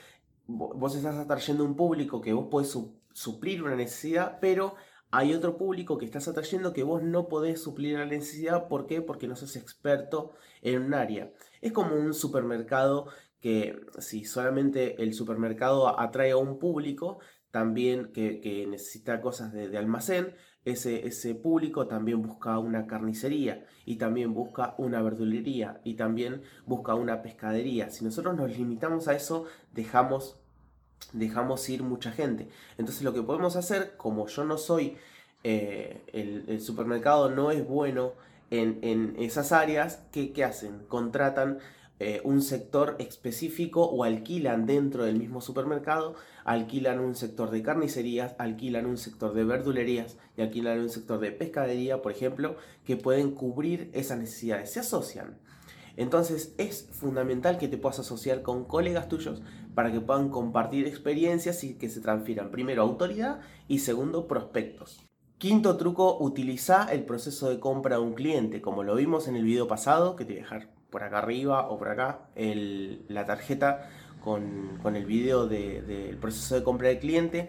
vos 0.46 0.94
estás 0.94 1.16
atrayendo 1.16 1.64
un 1.64 1.76
público 1.76 2.20
que 2.20 2.32
vos 2.32 2.46
podés 2.50 2.76
suplir 3.12 3.62
una 3.62 3.76
necesidad, 3.76 4.38
pero 4.40 4.74
hay 5.10 5.34
otro 5.34 5.56
público 5.56 5.96
que 5.98 6.04
estás 6.04 6.28
atrayendo 6.28 6.72
que 6.72 6.82
vos 6.82 7.02
no 7.02 7.28
podés 7.28 7.62
suplir 7.62 7.98
la 7.98 8.06
necesidad. 8.06 8.68
¿Por 8.68 8.86
qué? 8.86 9.00
Porque 9.00 9.26
no 9.26 9.36
sos 9.36 9.56
experto 9.56 10.32
en 10.62 10.82
un 10.82 10.94
área. 10.94 11.32
Es 11.60 11.72
como 11.72 11.94
un 11.96 12.12
supermercado 12.12 13.08
que 13.40 13.80
si 13.98 14.24
solamente 14.24 15.02
el 15.02 15.14
supermercado 15.14 15.98
atrae 15.98 16.32
a 16.32 16.36
un 16.36 16.58
público, 16.58 17.20
también 17.50 18.12
que, 18.12 18.66
necesita 18.68 19.20
cosas 19.20 19.52
de, 19.52 19.76
almacén, 19.78 20.34
ese, 20.64 21.06
ese, 21.06 21.34
público 21.34 21.86
también 21.86 22.22
busca 22.22 22.58
una 22.58 22.86
carnicería 22.86 23.64
y 23.86 23.96
también 23.96 24.34
busca 24.34 24.74
una 24.78 25.00
verdulería 25.00 25.80
y 25.84 25.94
también 25.94 26.42
busca 26.66 26.94
una 26.94 27.22
pescadería. 27.22 27.90
Si 27.90 28.04
nosotros 28.04 28.36
nos 28.36 28.56
limitamos 28.56 29.08
a 29.08 29.14
eso, 29.14 29.46
dejamos, 29.72 30.40
dejamos 31.12 31.68
ir 31.68 31.82
mucha 31.82 32.12
gente. 32.12 32.48
Entonces 32.76 33.02
lo 33.02 33.14
que 33.14 33.22
podemos 33.22 33.56
hacer, 33.56 33.96
como 33.96 34.26
yo 34.26 34.44
no 34.44 34.58
soy, 34.58 34.96
eh, 35.44 36.02
el, 36.12 36.60
supermercado 36.60 37.30
no 37.30 37.50
es 37.50 37.66
bueno 37.66 38.12
en, 38.50 39.14
esas 39.18 39.52
áreas, 39.52 40.02
¿qué, 40.12 40.32
¿qué 40.32 40.44
hacen? 40.44 40.84
Contratan 40.88 41.58
eh, 42.00 42.20
un 42.22 42.42
sector 42.42 42.94
específico 43.00 43.84
o 43.84 44.04
alquilan 44.04 44.66
dentro 44.66 45.04
del 45.04 45.18
mismo 45.18 45.40
supermercado, 45.40 46.14
alquilan 46.44 47.00
un 47.00 47.16
sector 47.16 47.50
de 47.50 47.62
carnicerías, 47.62 48.36
alquilan 48.38 48.86
un 48.86 48.98
sector 48.98 49.34
de 49.34 49.42
verdulerías 49.42 50.16
y 50.36 50.42
alquilan 50.42 50.78
un 50.78 50.90
sector 50.90 51.18
de 51.18 51.32
pescadería, 51.32 52.00
por 52.00 52.12
ejemplo, 52.12 52.56
que 52.84 52.96
pueden 52.96 53.32
cubrir 53.32 53.90
esas 53.94 54.18
necesidades. 54.18 54.70
Se 54.70 54.80
asocian. 54.80 55.38
Entonces 55.96 56.54
es 56.58 56.88
fundamental 56.92 57.58
que 57.58 57.66
te 57.66 57.76
puedas 57.76 57.98
asociar 57.98 58.42
con 58.42 58.64
colegas 58.64 59.08
tuyos 59.08 59.42
para 59.74 59.90
que 59.90 60.00
puedan 60.00 60.28
compartir 60.28 60.86
experiencias 60.86 61.64
y 61.64 61.74
que 61.74 61.88
se 61.88 62.00
transfieran 62.00 62.52
primero 62.52 62.82
autoridad 62.82 63.40
y 63.66 63.80
segundo 63.80 64.28
prospectos. 64.28 65.04
Quinto 65.38 65.76
truco, 65.76 66.16
utiliza 66.20 66.86
el 66.92 67.04
proceso 67.04 67.50
de 67.50 67.58
compra 67.58 67.96
de 67.96 68.02
un 68.02 68.14
cliente, 68.14 68.60
como 68.60 68.84
lo 68.84 68.94
vimos 68.94 69.26
en 69.26 69.34
el 69.34 69.44
video 69.44 69.66
pasado, 69.66 70.14
que 70.14 70.24
te 70.24 70.34
voy 70.34 70.40
a 70.40 70.42
dejar 70.44 70.77
por 70.90 71.04
acá 71.04 71.18
arriba 71.18 71.68
o 71.68 71.78
por 71.78 71.88
acá 71.88 72.28
la 72.36 73.24
tarjeta 73.24 73.88
con, 74.22 74.80
el 74.94 75.06
video 75.06 75.46
del 75.46 76.16
proceso 76.20 76.54
de 76.54 76.62
compra 76.62 76.88
del 76.88 76.98
cliente. 76.98 77.48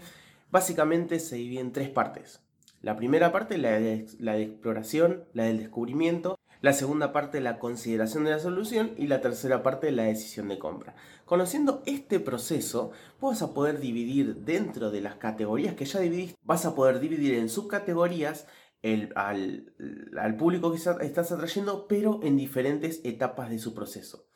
Básicamente 0.51 1.19
se 1.19 1.35
divide 1.35 1.61
en 1.61 1.73
tres 1.73 1.89
partes. 1.89 2.41
La 2.81 2.95
primera 2.95 3.31
parte, 3.31 3.57
la 3.57 3.71
de, 3.71 4.07
la 4.19 4.33
de 4.33 4.43
exploración, 4.43 5.25
la 5.33 5.43
del 5.43 5.59
descubrimiento. 5.59 6.39
La 6.61 6.73
segunda 6.73 7.13
parte, 7.13 7.39
la 7.39 7.59
consideración 7.59 8.23
de 8.23 8.31
la 8.31 8.39
solución. 8.39 8.91
Y 8.97 9.07
la 9.07 9.21
tercera 9.21 9.63
parte, 9.63 9.91
la 9.91 10.03
decisión 10.03 10.47
de 10.47 10.59
compra. 10.59 10.95
Conociendo 11.25 11.83
este 11.85 12.19
proceso, 12.19 12.91
vas 13.21 13.41
a 13.41 13.53
poder 13.53 13.79
dividir 13.79 14.37
dentro 14.37 14.89
de 14.89 15.01
las 15.01 15.15
categorías 15.15 15.75
que 15.75 15.85
ya 15.85 15.99
dividiste, 15.99 16.35
vas 16.43 16.65
a 16.65 16.73
poder 16.73 16.99
dividir 16.99 17.35
en 17.35 17.49
subcategorías 17.49 18.47
al, 19.15 20.35
público 20.37 20.71
que 20.71 20.77
estás 20.77 21.31
atrayendo, 21.31 21.87
pero 21.87 22.19
en 22.23 22.37
diferentes 22.37 23.01
etapas 23.03 23.49
de 23.49 23.59
su 23.59 23.73
proceso. 23.73 24.27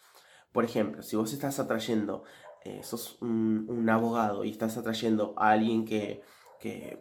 Por 0.51 0.65
ejemplo, 0.65 1.01
si 1.01 1.15
vos 1.15 1.33
estás 1.33 1.59
atrayendo, 1.59 2.23
eh, 2.63 2.81
sos 2.83 3.21
un, 3.21 3.89
abogado 3.89 4.43
y 4.43 4.51
estás 4.51 4.77
atrayendo 4.77 5.33
a 5.37 5.51
alguien 5.51 5.85
que, 5.85 6.21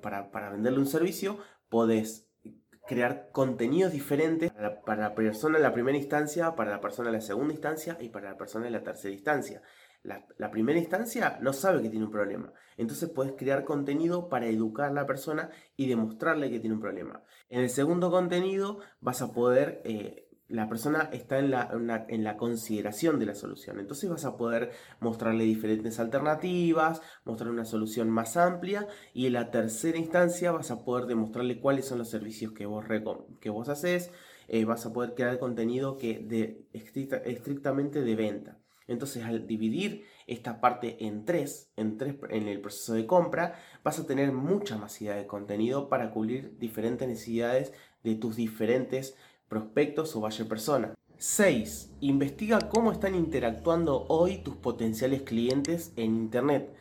para, 0.00 0.50
venderle 0.50 0.78
un 0.78 0.86
servicio, 0.86 1.38
podés 1.68 2.28
crear 2.86 3.30
contenidos 3.30 3.92
diferentes 3.92 4.50
para 4.50 4.82
para 4.82 5.02
la 5.02 5.14
persona 5.14 5.56
en 5.56 5.62
la 5.62 5.72
primera 5.72 5.96
instancia, 5.96 6.56
para 6.56 6.72
la 6.72 6.80
persona 6.80 7.10
en 7.10 7.14
la 7.14 7.20
segunda 7.20 7.54
instancia 7.54 7.96
y 8.00 8.08
para 8.08 8.30
la 8.30 8.36
persona 8.36 8.66
en 8.66 8.72
la 8.72 8.82
tercera 8.82 9.14
instancia 9.14 9.62
la, 10.02 10.50
primera 10.50 10.78
instancia 10.78 11.38
no 11.40 11.52
sabe 11.52 11.82
que 11.82 11.88
tiene 11.88 12.06
un 12.06 12.10
problema. 12.10 12.52
Entonces 12.76 13.08
puedes 13.10 13.34
crear 13.34 13.64
contenido 13.64 14.28
para 14.28 14.46
educar 14.46 14.90
a 14.90 14.94
la 14.94 15.06
persona 15.06 15.50
y 15.76 15.86
demostrarle 15.86 16.50
que 16.50 16.60
tiene 16.60 16.74
un 16.74 16.80
problema. 16.80 17.22
En 17.48 17.60
el 17.60 17.70
segundo 17.70 18.10
contenido 18.10 18.80
vas 19.00 19.22
a 19.22 19.32
poder, 19.32 19.80
eh, 19.84 20.28
la 20.48 20.68
persona 20.68 21.08
está 21.12 21.38
en 21.38 21.50
la, 21.50 22.04
en 22.08 22.24
la 22.24 22.36
consideración 22.36 23.20
de 23.20 23.26
la 23.26 23.34
solución. 23.34 23.78
Entonces 23.78 24.10
vas 24.10 24.24
a 24.24 24.36
poder 24.36 24.72
mostrarle 24.98 25.44
diferentes 25.44 26.00
alternativas, 26.00 27.00
mostrar 27.24 27.50
una 27.50 27.64
solución 27.64 28.10
más 28.10 28.36
amplia 28.36 28.88
y 29.14 29.26
en 29.26 29.34
la 29.34 29.50
tercera 29.50 29.98
instancia 29.98 30.50
vas 30.50 30.70
a 30.72 30.84
poder 30.84 31.06
demostrarle 31.06 31.60
cuáles 31.60 31.86
son 31.86 31.98
los 31.98 32.10
servicios 32.10 32.52
que 32.52 32.66
vos, 32.66 32.84
que 33.40 33.50
vos 33.50 33.68
haces. 33.68 34.10
Eh, 34.48 34.64
vas 34.64 34.84
a 34.84 34.92
poder 34.92 35.14
crear 35.14 35.38
contenido 35.38 35.96
que 35.96 36.18
de, 36.18 36.66
estrictamente 36.72 38.02
de 38.02 38.16
venta. 38.16 38.61
Entonces, 38.88 39.24
al 39.24 39.46
dividir 39.46 40.04
esta 40.26 40.60
parte 40.60 41.06
en 41.06 41.24
tres, 41.24 41.70
en 41.76 41.98
tres 41.98 42.16
en 42.30 42.48
el 42.48 42.60
proceso 42.60 42.94
de 42.94 43.06
compra, 43.06 43.54
vas 43.84 43.98
a 43.98 44.06
tener 44.06 44.32
mucha 44.32 44.78
masividad 44.78 45.16
de 45.16 45.26
contenido 45.26 45.88
para 45.88 46.10
cubrir 46.10 46.58
diferentes 46.58 47.08
necesidades 47.08 47.72
de 48.02 48.14
tus 48.14 48.36
diferentes 48.36 49.16
prospectos 49.48 50.16
o 50.16 50.20
buyer 50.20 50.48
persona. 50.48 50.94
6. 51.18 51.92
Investiga 52.00 52.58
cómo 52.68 52.90
están 52.90 53.14
interactuando 53.14 54.06
hoy 54.08 54.38
tus 54.38 54.56
potenciales 54.56 55.22
clientes 55.22 55.92
en 55.96 56.16
Internet. 56.16 56.74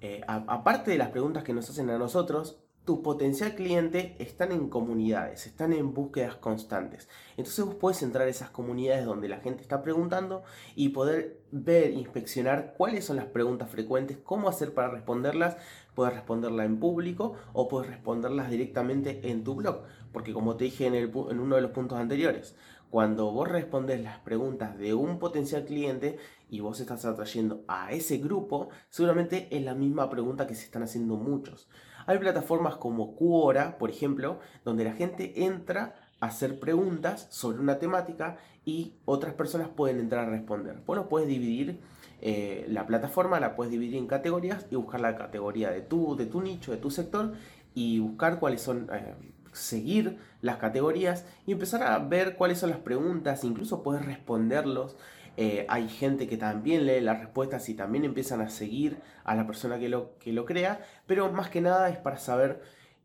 Eh, 0.00 0.22
aparte 0.26 0.90
de 0.90 0.98
las 0.98 1.10
preguntas 1.10 1.44
que 1.44 1.52
nos 1.52 1.68
hacen 1.68 1.90
a 1.90 1.98
nosotros, 1.98 2.63
tu 2.84 3.02
potencial 3.02 3.54
cliente 3.54 4.14
están 4.18 4.52
en 4.52 4.68
comunidades, 4.68 5.46
están 5.46 5.72
en 5.72 5.94
búsquedas 5.94 6.36
constantes. 6.36 7.08
Entonces 7.38 7.64
vos 7.64 7.76
puedes 7.76 8.02
entrar 8.02 8.26
a 8.26 8.30
esas 8.30 8.50
comunidades 8.50 9.06
donde 9.06 9.28
la 9.28 9.38
gente 9.38 9.62
está 9.62 9.82
preguntando 9.82 10.42
y 10.74 10.90
poder 10.90 11.40
ver, 11.50 11.92
inspeccionar 11.92 12.74
cuáles 12.76 13.06
son 13.06 13.16
las 13.16 13.26
preguntas 13.26 13.70
frecuentes, 13.70 14.18
cómo 14.22 14.50
hacer 14.50 14.74
para 14.74 14.90
responderlas. 14.90 15.56
Puedes 15.94 16.12
responderla 16.12 16.64
en 16.64 16.78
público 16.78 17.34
o 17.54 17.68
puedes 17.68 17.88
responderlas 17.88 18.50
directamente 18.50 19.30
en 19.30 19.44
tu 19.44 19.54
blog. 19.54 19.84
Porque 20.12 20.34
como 20.34 20.56
te 20.56 20.64
dije 20.64 20.86
en, 20.86 20.94
en 20.94 21.40
uno 21.40 21.56
de 21.56 21.62
los 21.62 21.70
puntos 21.70 21.98
anteriores, 21.98 22.54
cuando 22.90 23.32
vos 23.32 23.48
respondes 23.48 24.00
las 24.02 24.18
preguntas 24.18 24.76
de 24.78 24.92
un 24.92 25.18
potencial 25.18 25.64
cliente 25.64 26.18
y 26.50 26.60
vos 26.60 26.80
estás 26.80 27.04
atrayendo 27.06 27.64
a 27.66 27.92
ese 27.92 28.18
grupo, 28.18 28.68
seguramente 28.90 29.48
es 29.50 29.62
la 29.64 29.74
misma 29.74 30.10
pregunta 30.10 30.46
que 30.46 30.54
se 30.54 30.66
están 30.66 30.82
haciendo 30.82 31.16
muchos. 31.16 31.66
Hay 32.06 32.18
plataformas 32.18 32.76
como 32.76 33.16
Quora, 33.16 33.78
por 33.78 33.90
ejemplo, 33.90 34.38
donde 34.64 34.84
la 34.84 34.92
gente 34.92 35.44
entra 35.44 35.94
a 36.20 36.26
hacer 36.26 36.58
preguntas 36.60 37.26
sobre 37.30 37.58
una 37.58 37.78
temática 37.78 38.36
y 38.64 38.94
otras 39.04 39.34
personas 39.34 39.68
pueden 39.68 39.98
entrar 39.98 40.26
a 40.26 40.30
responder. 40.30 40.82
Bueno, 40.86 41.08
puedes 41.08 41.28
dividir 41.28 41.80
eh, 42.20 42.66
la 42.68 42.86
plataforma, 42.86 43.40
la 43.40 43.56
puedes 43.56 43.70
dividir 43.70 43.96
en 43.96 44.06
categorías 44.06 44.66
y 44.70 44.76
buscar 44.76 45.00
la 45.00 45.16
categoría 45.16 45.70
de 45.70 45.82
tu, 45.82 46.16
de 46.16 46.26
tu 46.26 46.40
nicho, 46.40 46.72
de 46.72 46.78
tu 46.78 46.90
sector 46.90 47.32
y 47.74 47.98
buscar 47.98 48.38
cuáles 48.38 48.62
son... 48.62 48.88
Eh, 48.92 49.14
seguir 49.54 50.18
las 50.42 50.56
categorías 50.56 51.24
y 51.46 51.52
empezar 51.52 51.82
a 51.84 51.98
ver 51.98 52.36
cuáles 52.36 52.58
son 52.58 52.70
las 52.70 52.80
preguntas, 52.80 53.44
incluso 53.44 53.82
puedes 53.82 54.04
responderlos 54.04 54.96
eh, 55.36 55.66
hay 55.68 55.88
gente 55.88 56.28
que 56.28 56.36
también 56.36 56.86
lee 56.86 57.00
las 57.00 57.18
respuestas 57.18 57.68
y 57.68 57.74
también 57.74 58.04
empiezan 58.04 58.40
a 58.40 58.48
seguir 58.48 59.00
a 59.24 59.34
la 59.34 59.46
persona 59.46 59.78
que 59.78 59.88
lo, 59.88 60.16
que 60.18 60.32
lo 60.32 60.44
crea, 60.44 60.84
pero 61.06 61.32
más 61.32 61.48
que 61.48 61.60
nada 61.60 61.88
es 61.88 61.98
para 61.98 62.18
saber 62.18 62.62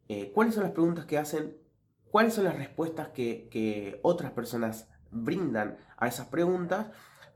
eh, 0.10 0.32
cuáles 0.34 0.54
son 0.56 0.64
las 0.64 0.74
preguntas 0.74 1.06
que 1.06 1.18
hacen, 1.18 1.58
cuáles 2.12 2.34
son 2.34 2.44
las 2.44 2.56
respuestas 2.56 3.10
que, 3.10 4.00
otras 4.04 4.32
personas 4.32 4.88
brindan 5.12 5.78
a 5.98 6.08
esas 6.08 6.28
preguntas. 6.28 6.88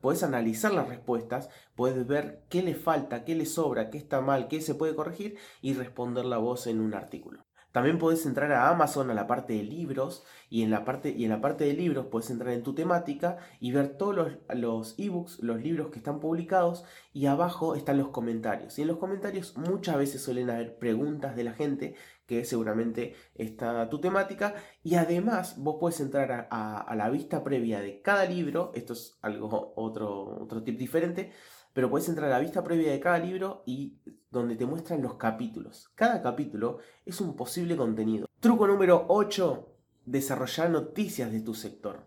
Puedes 0.02 0.24
analizar 0.24 0.74
las 0.74 0.90
respuestas, 0.90 1.50
puedes 1.76 2.06
ver 2.06 2.44
qué 2.50 2.62
le 2.62 2.76
falta, 2.76 3.24
qué 3.24 3.36
le 3.36 3.46
sobra, 3.46 3.90
qué 3.90 3.98
está 3.98 4.22
mal, 4.22 4.48
qué 4.48 4.60
se 4.60 4.76
puede 4.76 4.96
corregir 4.96 5.38
y 5.62 5.74
responder 5.74 6.26
la 6.26 6.40
voz 6.40 6.68
en 6.68 6.82
un 6.82 6.94
artículo. 6.94 7.46
También 7.74 7.98
puedes 7.98 8.28
entrar 8.28 8.52
a 8.52 8.70
Amazon 8.70 9.10
a 9.10 9.16
la 9.16 9.26
parte 9.26 9.54
de 9.54 9.64
libros 9.64 10.24
y 10.48 10.62
en 10.62 10.70
la 10.70 10.86
parte, 10.86 11.10
y 11.10 11.24
en 11.24 11.32
la 11.32 11.42
parte 11.42 11.64
de 11.64 11.74
libros 11.74 12.06
puedes 12.06 12.30
entrar 12.30 12.54
en 12.54 12.62
tu 12.62 12.76
temática 12.76 13.40
y 13.60 13.72
ver 13.72 13.98
todos 13.98 14.38
los, 14.54 14.96
ebooks, 15.00 15.40
los 15.42 15.60
libros 15.60 15.90
que 15.90 15.98
están 15.98 16.20
publicados 16.20 16.86
y 17.14 17.26
abajo 17.26 17.74
están 17.74 17.98
los 17.98 18.10
comentarios. 18.10 18.78
Y 18.78 18.84
en 18.84 18.90
los 18.90 19.00
comentarios 19.00 19.58
muchas 19.58 19.98
veces 19.98 20.22
suelen 20.22 20.52
haber 20.52 20.78
preguntas 20.78 21.36
de 21.36 21.46
la 21.46 21.54
gente 21.54 21.96
que 22.28 22.46
seguramente 22.46 23.16
está 23.34 23.90
tu 23.90 24.00
temática 24.00 24.54
y 24.84 24.94
además 24.96 25.56
vos 25.58 25.78
puedes 25.80 26.00
entrar 26.00 26.48
a, 26.52 26.94
la 26.96 27.10
vista 27.10 27.44
previa 27.44 27.82
de 27.82 28.02
cada 28.02 28.26
libro, 28.26 28.72
esto 28.76 28.94
es 28.94 29.18
algo 29.24 29.74
otro, 29.76 30.44
otro 30.44 30.62
tip 30.62 30.78
diferente, 30.78 31.32
pero 31.74 31.90
puedes 31.90 32.08
entrar 32.08 32.28
a 32.30 32.36
la 32.36 32.40
vista 32.40 32.64
previa 32.64 32.92
de 32.92 33.00
cada 33.00 33.20
libro 33.20 33.64
y 33.66 33.98
donde 34.30 34.56
te 34.56 34.66
muestran 34.66 35.02
los 35.02 35.16
capítulos. 35.16 35.90
Cada 35.96 36.22
capítulo 36.22 36.80
es 37.06 37.20
un 37.20 37.36
posible 37.36 37.76
contenido. 37.76 38.28
Truco 38.40 38.68
número 38.68 39.06
8. 39.10 39.70
Desarrollar 40.06 40.70
noticias 40.70 41.32
de 41.32 41.42
tu 41.42 41.54
sector. 41.54 42.06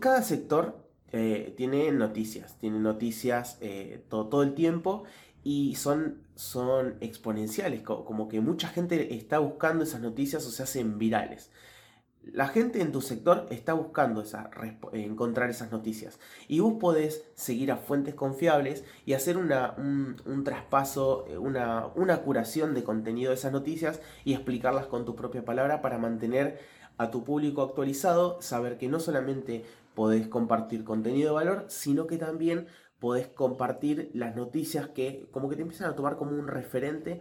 cada 0.00 0.22
sector 0.22 0.84
eh, 1.12 1.54
tiene 1.56 1.92
noticias, 1.92 2.58
tiene 2.58 2.80
noticias 2.80 3.58
eh, 3.60 4.04
todo, 4.08 4.28
todo, 4.28 4.42
el 4.42 4.54
tiempo 4.54 5.04
y 5.44 5.76
son, 5.76 6.26
son 6.34 6.96
exponenciales, 7.00 7.82
como 7.82 8.26
que 8.26 8.40
mucha 8.40 8.68
gente 8.68 9.14
está 9.14 9.38
buscando 9.38 9.84
esas 9.84 10.00
noticias 10.00 10.44
o 10.46 10.50
se 10.50 10.64
hacen 10.64 10.98
virales. 10.98 11.52
La 12.32 12.48
gente 12.48 12.80
en 12.80 12.92
tu 12.92 13.00
sector 13.00 13.46
está 13.50 13.72
buscando 13.72 14.24
encontrar 14.92 15.50
esas 15.50 15.70
noticias. 15.70 16.18
Y 16.48 16.60
vos 16.60 16.74
podés 16.80 17.24
seguir 17.34 17.70
a 17.70 17.76
fuentes 17.76 18.14
confiables 18.14 18.84
y 19.04 19.12
hacer 19.12 19.36
una, 19.36 19.74
un, 19.76 20.44
traspaso, 20.44 21.26
eh, 21.28 21.38
una, 21.38 21.86
una 21.94 22.22
curación 22.22 22.74
de 22.74 22.84
contenido 22.84 23.30
de 23.30 23.36
esas 23.36 23.52
noticias 23.52 24.00
y 24.24 24.34
explicarlas 24.34 24.86
con 24.86 25.04
tu 25.04 25.14
propia 25.14 25.44
palabra 25.44 25.80
para 25.82 25.98
mantener 25.98 26.58
a 26.98 27.10
tu 27.10 27.24
público 27.24 27.62
actualizado, 27.62 28.40
saber 28.40 28.78
que 28.78 28.88
no 28.88 29.00
solamente 29.00 29.64
podés 29.94 30.28
compartir 30.28 30.84
contenido 30.84 31.30
de 31.30 31.34
valor, 31.34 31.64
sino 31.68 32.06
que 32.06 32.18
también 32.18 32.66
podés 32.98 33.28
compartir 33.28 34.10
las 34.14 34.34
noticias 34.34 34.88
que 34.88 35.28
como 35.30 35.48
que 35.48 35.56
te 35.56 35.62
empiezan 35.62 35.90
a 35.90 35.96
tomar 35.96 36.16
como 36.16 36.32
un 36.32 36.48
referente 36.48 37.20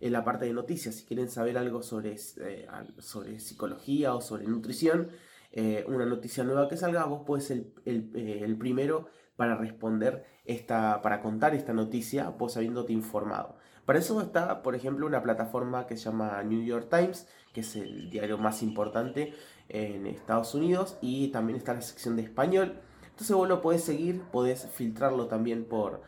en 0.00 0.12
la 0.12 0.24
parte 0.24 0.44
de 0.46 0.52
noticias. 0.52 0.94
Si 0.96 1.04
quieren 1.04 1.28
saber 1.28 1.58
algo 1.58 1.82
sobre, 1.82 2.16
eh, 2.40 2.66
sobre 2.98 3.40
psicología 3.40 4.14
o 4.14 4.20
sobre 4.20 4.46
nutrición, 4.46 5.08
eh, 5.52 5.84
una 5.88 6.06
noticia 6.06 6.44
nueva 6.44 6.68
que 6.68 6.76
salga, 6.76 7.04
vos 7.04 7.44
ser 7.44 7.64
el, 7.84 8.10
eh, 8.14 8.40
el, 8.42 8.56
primero 8.56 9.06
para 9.36 9.56
responder 9.56 10.24
esta, 10.44 11.00
para 11.02 11.20
contar 11.20 11.54
esta 11.54 11.72
noticia, 11.72 12.30
vos 12.30 12.56
habiéndote 12.56 12.92
informado. 12.92 13.56
Para 13.86 13.98
eso 13.98 14.20
está, 14.20 14.62
por 14.62 14.74
ejemplo, 14.74 15.06
una 15.06 15.22
plataforma 15.22 15.86
que 15.86 15.96
se 15.96 16.04
llama 16.04 16.42
New 16.42 16.64
York 16.64 16.88
Times, 16.90 17.28
que 17.52 17.60
es 17.60 17.76
el 17.76 18.10
diario 18.10 18.38
más 18.38 18.62
importante 18.62 19.34
en 19.68 20.06
Estados 20.06 20.54
Unidos, 20.54 20.98
y 21.00 21.28
también 21.28 21.58
está 21.58 21.74
la 21.74 21.82
sección 21.82 22.16
de 22.16 22.22
español. 22.22 22.80
Entonces 23.10 23.36
vos 23.36 23.48
lo 23.48 23.60
podés 23.60 23.84
seguir, 23.84 24.22
podés 24.32 24.66
filtrarlo 24.72 25.26
también 25.26 25.66
por, 25.66 26.02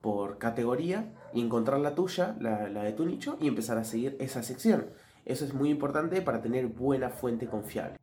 por 0.00 0.38
categoría 0.38 1.12
y 1.34 1.40
encontrar 1.40 1.80
la 1.80 1.94
tuya, 1.94 2.36
la, 2.40 2.68
de 2.68 2.92
tu 2.92 3.04
nicho, 3.04 3.36
y 3.40 3.48
empezar 3.48 3.76
a 3.76 3.84
seguir 3.84 4.16
esa 4.20 4.42
sección. 4.42 4.86
Eso 5.24 5.44
es 5.44 5.52
muy 5.52 5.70
importante 5.70 6.22
para 6.22 6.40
tener 6.40 6.68
buena 6.68 7.10
fuente 7.10 7.46
confiable. 7.46 7.98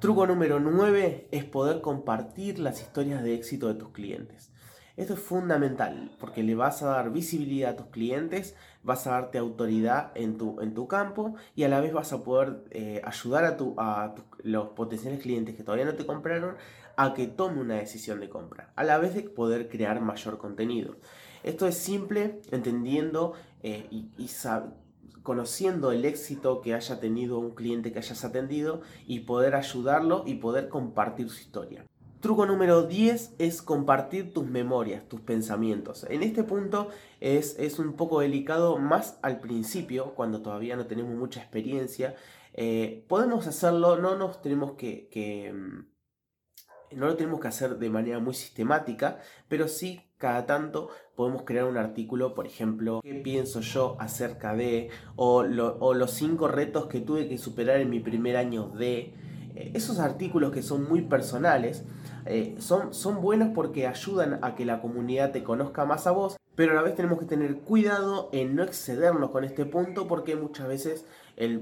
Truco 0.00 0.26
número 0.26 0.60
9 0.60 1.28
es 1.30 1.44
poder 1.44 1.80
compartir 1.80 2.58
las 2.58 2.82
historias 2.82 3.22
de 3.22 3.34
éxito 3.34 3.68
de 3.68 3.74
tus 3.74 3.88
clientes. 3.90 4.52
Esto 4.96 5.14
es 5.14 5.20
fundamental 5.20 6.12
porque 6.20 6.44
le 6.44 6.54
vas 6.54 6.82
a 6.82 6.86
dar 6.86 7.10
visibilidad 7.10 7.72
a 7.72 7.76
tus 7.76 7.86
clientes, 7.86 8.54
vas 8.84 9.08
a 9.08 9.12
darte 9.12 9.38
autoridad 9.38 10.12
en 10.14 10.38
tu, 10.38 10.60
en 10.60 10.72
tu 10.72 10.86
campo 10.86 11.34
y 11.56 11.64
a 11.64 11.68
la 11.68 11.80
vez 11.80 11.92
vas 11.92 12.12
a 12.12 12.22
poder 12.22 12.64
eh, 12.70 13.02
ayudar 13.04 13.44
a, 13.44 13.56
tu, 13.56 13.74
a 13.76 14.14
los 14.44 14.68
potenciales 14.68 15.20
clientes 15.20 15.56
que 15.56 15.64
todavía 15.64 15.86
no 15.86 15.94
te 15.94 16.06
compraron 16.06 16.56
a 16.96 17.12
que 17.12 17.26
tomen 17.26 17.58
una 17.58 17.74
decisión 17.74 18.20
de 18.20 18.28
compra, 18.28 18.72
a 18.76 18.84
la 18.84 18.98
vez 18.98 19.14
de 19.14 19.22
poder 19.22 19.68
crear 19.68 20.00
mayor 20.00 20.38
contenido. 20.38 20.94
Esto 21.44 21.68
es 21.68 21.76
simple, 21.76 22.40
entendiendo 22.50 23.34
eh, 23.62 23.86
y, 23.90 24.28
conociendo 25.22 25.92
el 25.92 26.04
éxito 26.06 26.62
que 26.62 26.74
haya 26.74 27.00
tenido 27.00 27.38
un 27.38 27.54
cliente 27.54 27.92
que 27.92 27.98
hayas 27.98 28.24
atendido 28.24 28.80
y 29.06 29.20
poder 29.20 29.54
ayudarlo 29.54 30.24
y 30.26 30.34
poder 30.36 30.68
compartir 30.68 31.28
su 31.28 31.40
historia. 31.40 31.84
Truco 32.20 32.46
número 32.46 32.84
10 32.84 33.34
es 33.38 33.60
compartir 33.60 34.32
tus 34.32 34.46
memorias, 34.46 35.06
tus 35.06 35.20
pensamientos. 35.20 36.06
En 36.08 36.22
este 36.22 36.44
punto 36.44 36.88
es, 37.20 37.58
es 37.58 37.78
un 37.78 37.92
poco 37.92 38.20
delicado 38.20 38.78
más 38.78 39.18
al 39.20 39.40
principio, 39.40 40.14
cuando 40.14 40.40
todavía 40.40 40.76
no 40.76 40.86
tenemos 40.86 41.14
mucha 41.14 41.40
experiencia. 41.40 42.14
Eh, 42.54 43.04
podemos 43.06 43.46
hacerlo, 43.46 43.98
no 43.98 44.16
nos 44.16 44.40
tenemos 44.40 44.72
que 44.72 45.52
mm, 45.54 45.94
no 46.96 47.06
lo 47.06 47.16
tenemos 47.16 47.40
que 47.40 47.48
hacer 47.48 47.78
de 47.78 47.90
manera 47.90 48.18
muy 48.18 48.34
sistemática, 48.34 49.20
pero 49.48 49.68
sí 49.68 50.00
cada 50.24 50.46
tanto 50.46 50.88
podemos 51.16 51.42
crear 51.42 51.66
un 51.66 51.76
artículo, 51.76 52.32
por 52.32 52.46
ejemplo, 52.46 53.02
qué 53.02 53.12
pienso 53.16 53.60
yo 53.60 53.94
acerca 53.98 54.54
de, 54.54 54.88
o, 55.16 55.42
los 55.42 56.10
cinco 56.12 56.48
retos 56.48 56.86
que 56.86 57.00
tuve 57.00 57.28
que 57.28 57.36
superar 57.36 57.78
en 57.80 57.90
mi 57.90 58.00
primer 58.00 58.38
año 58.38 58.70
de. 58.70 59.12
Eh, 59.54 59.72
esos 59.74 59.98
artículos 59.98 60.50
que 60.50 60.62
son 60.62 60.88
muy 60.88 61.02
personales 61.02 61.84
eh, 62.24 62.54
son, 62.58 62.94
son 62.94 63.20
buenos 63.20 63.50
porque 63.54 63.86
ayudan 63.86 64.38
a 64.40 64.54
que 64.54 64.64
la 64.64 64.80
comunidad 64.80 65.30
te 65.30 65.44
conozca 65.44 65.84
más 65.84 66.06
a 66.06 66.12
vos, 66.12 66.38
pero 66.54 66.72
a 66.72 66.74
la 66.74 66.80
vez 66.80 66.94
tenemos 66.94 67.18
que 67.18 67.26
tener 67.26 67.58
cuidado 67.58 68.30
en 68.32 68.56
no 68.56 68.62
excedernos 68.62 69.28
con 69.30 69.44
este 69.44 69.66
punto 69.66 70.08
porque 70.08 70.36
muchas 70.36 70.68
veces 70.68 71.04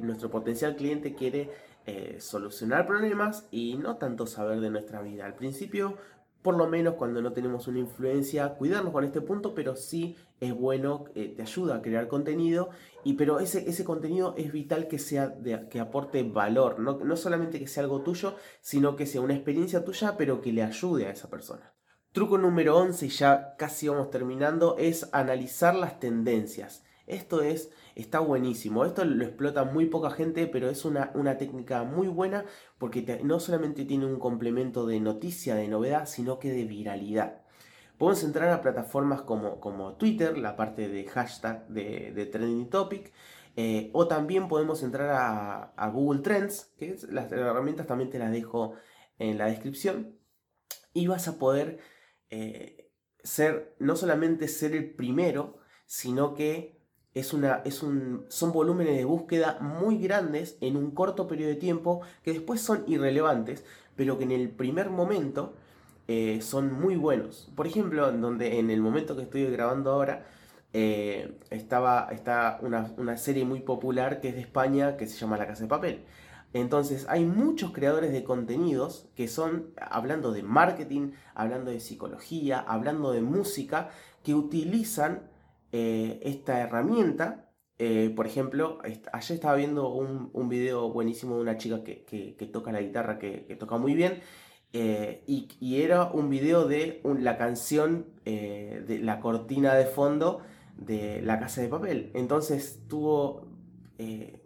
nuestro 0.02 0.30
potencial 0.30 0.76
cliente 0.76 1.16
quiere 1.16 1.50
eh, 1.86 2.18
solucionar 2.20 2.86
problemas 2.86 3.48
y 3.50 3.74
no 3.76 3.96
tanto 3.96 4.28
saber 4.28 4.60
de 4.60 4.70
nuestra 4.70 5.02
vida. 5.02 5.26
Al 5.26 5.34
principio, 5.34 5.96
por 6.42 6.56
lo 6.56 6.68
menos 6.68 6.94
cuando 6.94 7.22
no 7.22 7.32
tenemos 7.32 7.68
una 7.68 7.78
influencia, 7.78 8.54
cuidarnos 8.54 8.92
con 8.92 9.04
este 9.04 9.20
punto, 9.20 9.54
pero 9.54 9.76
sí 9.76 10.16
es 10.40 10.52
bueno, 10.52 11.04
eh, 11.14 11.32
te 11.36 11.42
ayuda 11.42 11.76
a 11.76 11.82
crear 11.82 12.08
contenido, 12.08 12.70
y, 13.04 13.14
pero 13.14 13.38
ese, 13.38 13.68
ese 13.68 13.84
contenido 13.84 14.34
es 14.36 14.52
vital 14.52 14.88
que, 14.88 14.98
sea 14.98 15.28
de, 15.28 15.68
que 15.68 15.78
aporte 15.78 16.22
valor, 16.24 16.80
no, 16.80 16.98
no 16.98 17.16
solamente 17.16 17.60
que 17.60 17.68
sea 17.68 17.84
algo 17.84 18.02
tuyo, 18.02 18.34
sino 18.60 18.96
que 18.96 19.06
sea 19.06 19.20
una 19.20 19.34
experiencia 19.34 19.84
tuya, 19.84 20.16
pero 20.16 20.40
que 20.40 20.52
le 20.52 20.64
ayude 20.64 21.06
a 21.06 21.10
esa 21.10 21.30
persona. 21.30 21.72
Truco 22.12 22.36
número 22.38 22.76
11, 22.76 23.06
y 23.06 23.08
ya 23.08 23.54
casi 23.56 23.88
vamos 23.88 24.10
terminando, 24.10 24.76
es 24.78 25.08
analizar 25.12 25.74
las 25.74 26.00
tendencias. 26.00 26.84
Esto 27.06 27.40
es, 27.40 27.70
está 27.94 28.20
buenísimo. 28.20 28.84
Esto 28.84 29.04
lo 29.04 29.24
explota 29.24 29.64
muy 29.64 29.86
poca 29.86 30.10
gente, 30.10 30.46
pero 30.46 30.68
es 30.68 30.84
una, 30.84 31.10
una 31.14 31.38
técnica 31.38 31.84
muy 31.84 32.08
buena 32.08 32.44
porque 32.78 33.20
no 33.24 33.40
solamente 33.40 33.84
tiene 33.84 34.06
un 34.06 34.18
complemento 34.18 34.86
de 34.86 35.00
noticia, 35.00 35.54
de 35.54 35.68
novedad, 35.68 36.06
sino 36.06 36.38
que 36.38 36.52
de 36.52 36.64
viralidad. 36.64 37.42
Podemos 38.02 38.24
entrar 38.24 38.48
a 38.48 38.62
plataformas 38.62 39.22
como, 39.22 39.60
como 39.60 39.94
Twitter, 39.94 40.36
la 40.36 40.56
parte 40.56 40.88
de 40.88 41.04
hashtag 41.04 41.68
de, 41.68 42.28
Trending 42.32 42.68
Topic, 42.68 43.12
eh, 43.54 43.90
o 43.92 44.08
también 44.08 44.48
podemos 44.48 44.82
entrar 44.82 45.10
a, 45.76 45.88
Google 45.90 46.20
Trends, 46.22 46.72
que 46.76 46.96
las 47.10 47.30
herramientas 47.30 47.86
también 47.86 48.10
te 48.10 48.18
las 48.18 48.32
dejo 48.32 48.74
en 49.18 49.38
la 49.38 49.46
descripción, 49.46 50.18
y 50.92 51.06
vas 51.06 51.28
a 51.28 51.38
poder 51.38 51.78
eh, 52.30 52.90
ser, 53.22 53.76
no 53.78 53.94
solamente 53.94 54.48
ser 54.48 54.74
el 54.74 54.94
primero, 54.94 55.58
sino 55.86 56.34
que 56.34 56.81
es 57.14 57.32
una, 57.32 57.60
es 57.64 57.82
un, 57.82 58.24
son 58.28 58.52
volúmenes 58.52 58.96
de 58.96 59.04
búsqueda 59.04 59.58
muy 59.60 59.98
grandes 59.98 60.56
en 60.60 60.76
un 60.76 60.90
corto 60.92 61.28
periodo 61.28 61.50
de 61.50 61.56
tiempo 61.56 62.00
que 62.22 62.32
después 62.32 62.60
son 62.60 62.84
irrelevantes, 62.86 63.64
pero 63.96 64.18
que 64.18 64.24
en 64.24 64.32
el 64.32 64.48
primer 64.48 64.90
momento 64.90 65.54
eh, 66.08 66.40
son 66.40 66.72
muy 66.72 66.96
buenos. 66.96 67.50
Por 67.54 67.66
ejemplo, 67.66 68.08
en 68.08 68.20
donde 68.20 68.58
en 68.58 68.70
el 68.70 68.80
momento 68.80 69.16
que 69.16 69.22
estoy 69.22 69.44
grabando 69.50 69.92
ahora, 69.92 70.26
eh, 70.72 71.38
estaba, 71.50 72.08
está 72.12 72.58
una, 72.62 72.90
una, 72.96 73.18
serie 73.18 73.44
muy 73.44 73.60
popular 73.60 74.20
que 74.22 74.28
es 74.28 74.34
de 74.34 74.40
España 74.40 74.96
que 74.96 75.06
se 75.06 75.18
llama 75.18 75.36
La 75.36 75.46
Casa 75.46 75.64
de 75.64 75.68
Papel. 75.68 76.04
Entonces 76.54 77.06
hay 77.08 77.24
muchos 77.24 77.72
creadores 77.72 78.12
de 78.12 78.24
contenidos 78.24 79.06
que 79.14 79.28
son, 79.28 79.70
hablando 79.76 80.32
de 80.32 80.42
marketing, 80.42 81.12
hablando 81.34 81.70
de 81.70 81.80
psicología, 81.80 82.60
hablando 82.60 83.12
de 83.12 83.22
música, 83.22 83.90
que 84.22 84.34
utilizan 84.34 85.22
eh, 85.72 86.20
esta 86.22 86.60
herramienta. 86.60 87.48
Eh, 87.78 88.12
por 88.14 88.26
ejemplo, 88.26 88.78
ayer 88.82 89.34
estaba 89.34 89.56
viendo 89.56 89.88
un, 89.88 90.30
un, 90.34 90.48
video 90.48 90.90
buenísimo 90.92 91.36
de 91.36 91.42
una 91.42 91.56
chica 91.56 91.82
que, 91.82 92.50
toca 92.52 92.70
la 92.72 92.82
guitarra, 92.82 93.18
que, 93.18 93.56
toca 93.58 93.78
muy 93.78 93.94
bien, 93.94 94.20
eh, 94.74 95.24
y, 95.26 95.80
era 95.82 96.04
un 96.04 96.28
video 96.28 96.68
de 96.68 97.00
la 97.18 97.38
canción 97.38 98.06
de 98.24 99.00
la 99.02 99.20
cortina 99.20 99.74
de 99.74 99.86
fondo 99.86 100.42
de 100.76 101.22
La 101.22 101.40
Casa 101.40 101.62
de 101.62 101.68
Papel. 101.68 102.10
Entonces 102.14 102.82
tuvo 102.88 103.48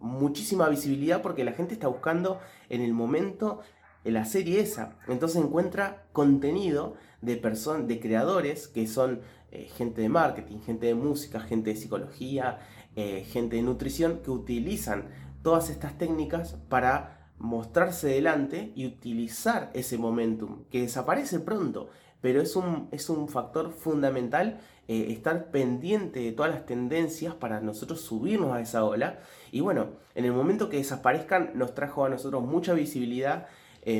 muchísima 0.00 0.68
visibilidad 0.68 1.22
porque 1.22 1.44
la 1.44 1.52
gente 1.52 1.74
está 1.74 1.88
buscando 1.88 2.40
en 2.68 2.82
el 2.82 2.94
momento 2.94 3.60
la 4.04 4.24
serie 4.24 4.60
esa. 4.60 4.98
Entonces 5.08 5.42
encuentra 5.42 6.06
contenido 6.12 6.94
de 7.20 7.36
personas, 7.36 7.88
de 7.88 8.00
creadores 8.00 8.68
que 8.68 8.86
son 8.86 9.20
eh, 9.52 9.68
gente 9.76 10.02
de 10.02 10.08
marketing, 10.08 10.58
gente 10.58 10.86
de 10.86 10.94
música, 10.94 11.40
gente 11.40 11.70
de 11.70 11.76
psicología, 11.76 12.58
eh, 12.96 13.24
gente 13.30 13.56
de 13.56 13.62
nutrición 13.62 14.20
que 14.22 14.30
utilizan 14.30 15.08
todas 15.42 15.70
estas 15.70 15.96
técnicas 15.96 16.56
para 16.68 17.30
mostrarse 17.38 18.08
delante 18.08 18.72
y 18.74 18.86
utilizar 18.86 19.70
ese 19.72 19.98
momentum 19.98 20.64
que 20.70 20.82
desaparece 20.82 21.38
pronto, 21.38 21.88
pero 22.20 22.42
es 22.42 22.56
un, 22.56 22.88
es 22.90 23.08
un 23.08 23.28
factor 23.28 23.70
fundamental 23.70 24.60
eh, 24.88 25.06
estar 25.10 25.50
pendiente 25.50 26.20
de 26.20 26.32
todas 26.32 26.50
las 26.50 26.66
tendencias 26.66 27.34
para 27.34 27.60
nosotros 27.60 28.00
subirnos 28.00 28.52
a 28.52 28.60
esa 28.60 28.84
ola. 28.84 29.20
Y 29.52 29.60
bueno, 29.60 29.90
en 30.14 30.24
el 30.24 30.32
momento 30.32 30.68
que 30.68 30.78
desaparezcan 30.78 31.52
nos 31.54 31.74
trajo 31.74 32.04
a 32.04 32.08
nosotros 32.08 32.42
mucha 32.42 32.74
visibilidad, 32.74 33.46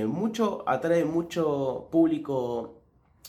mucho 0.08 0.64
atrae 0.66 1.04
mucho 1.04 1.86
público 1.92 2.75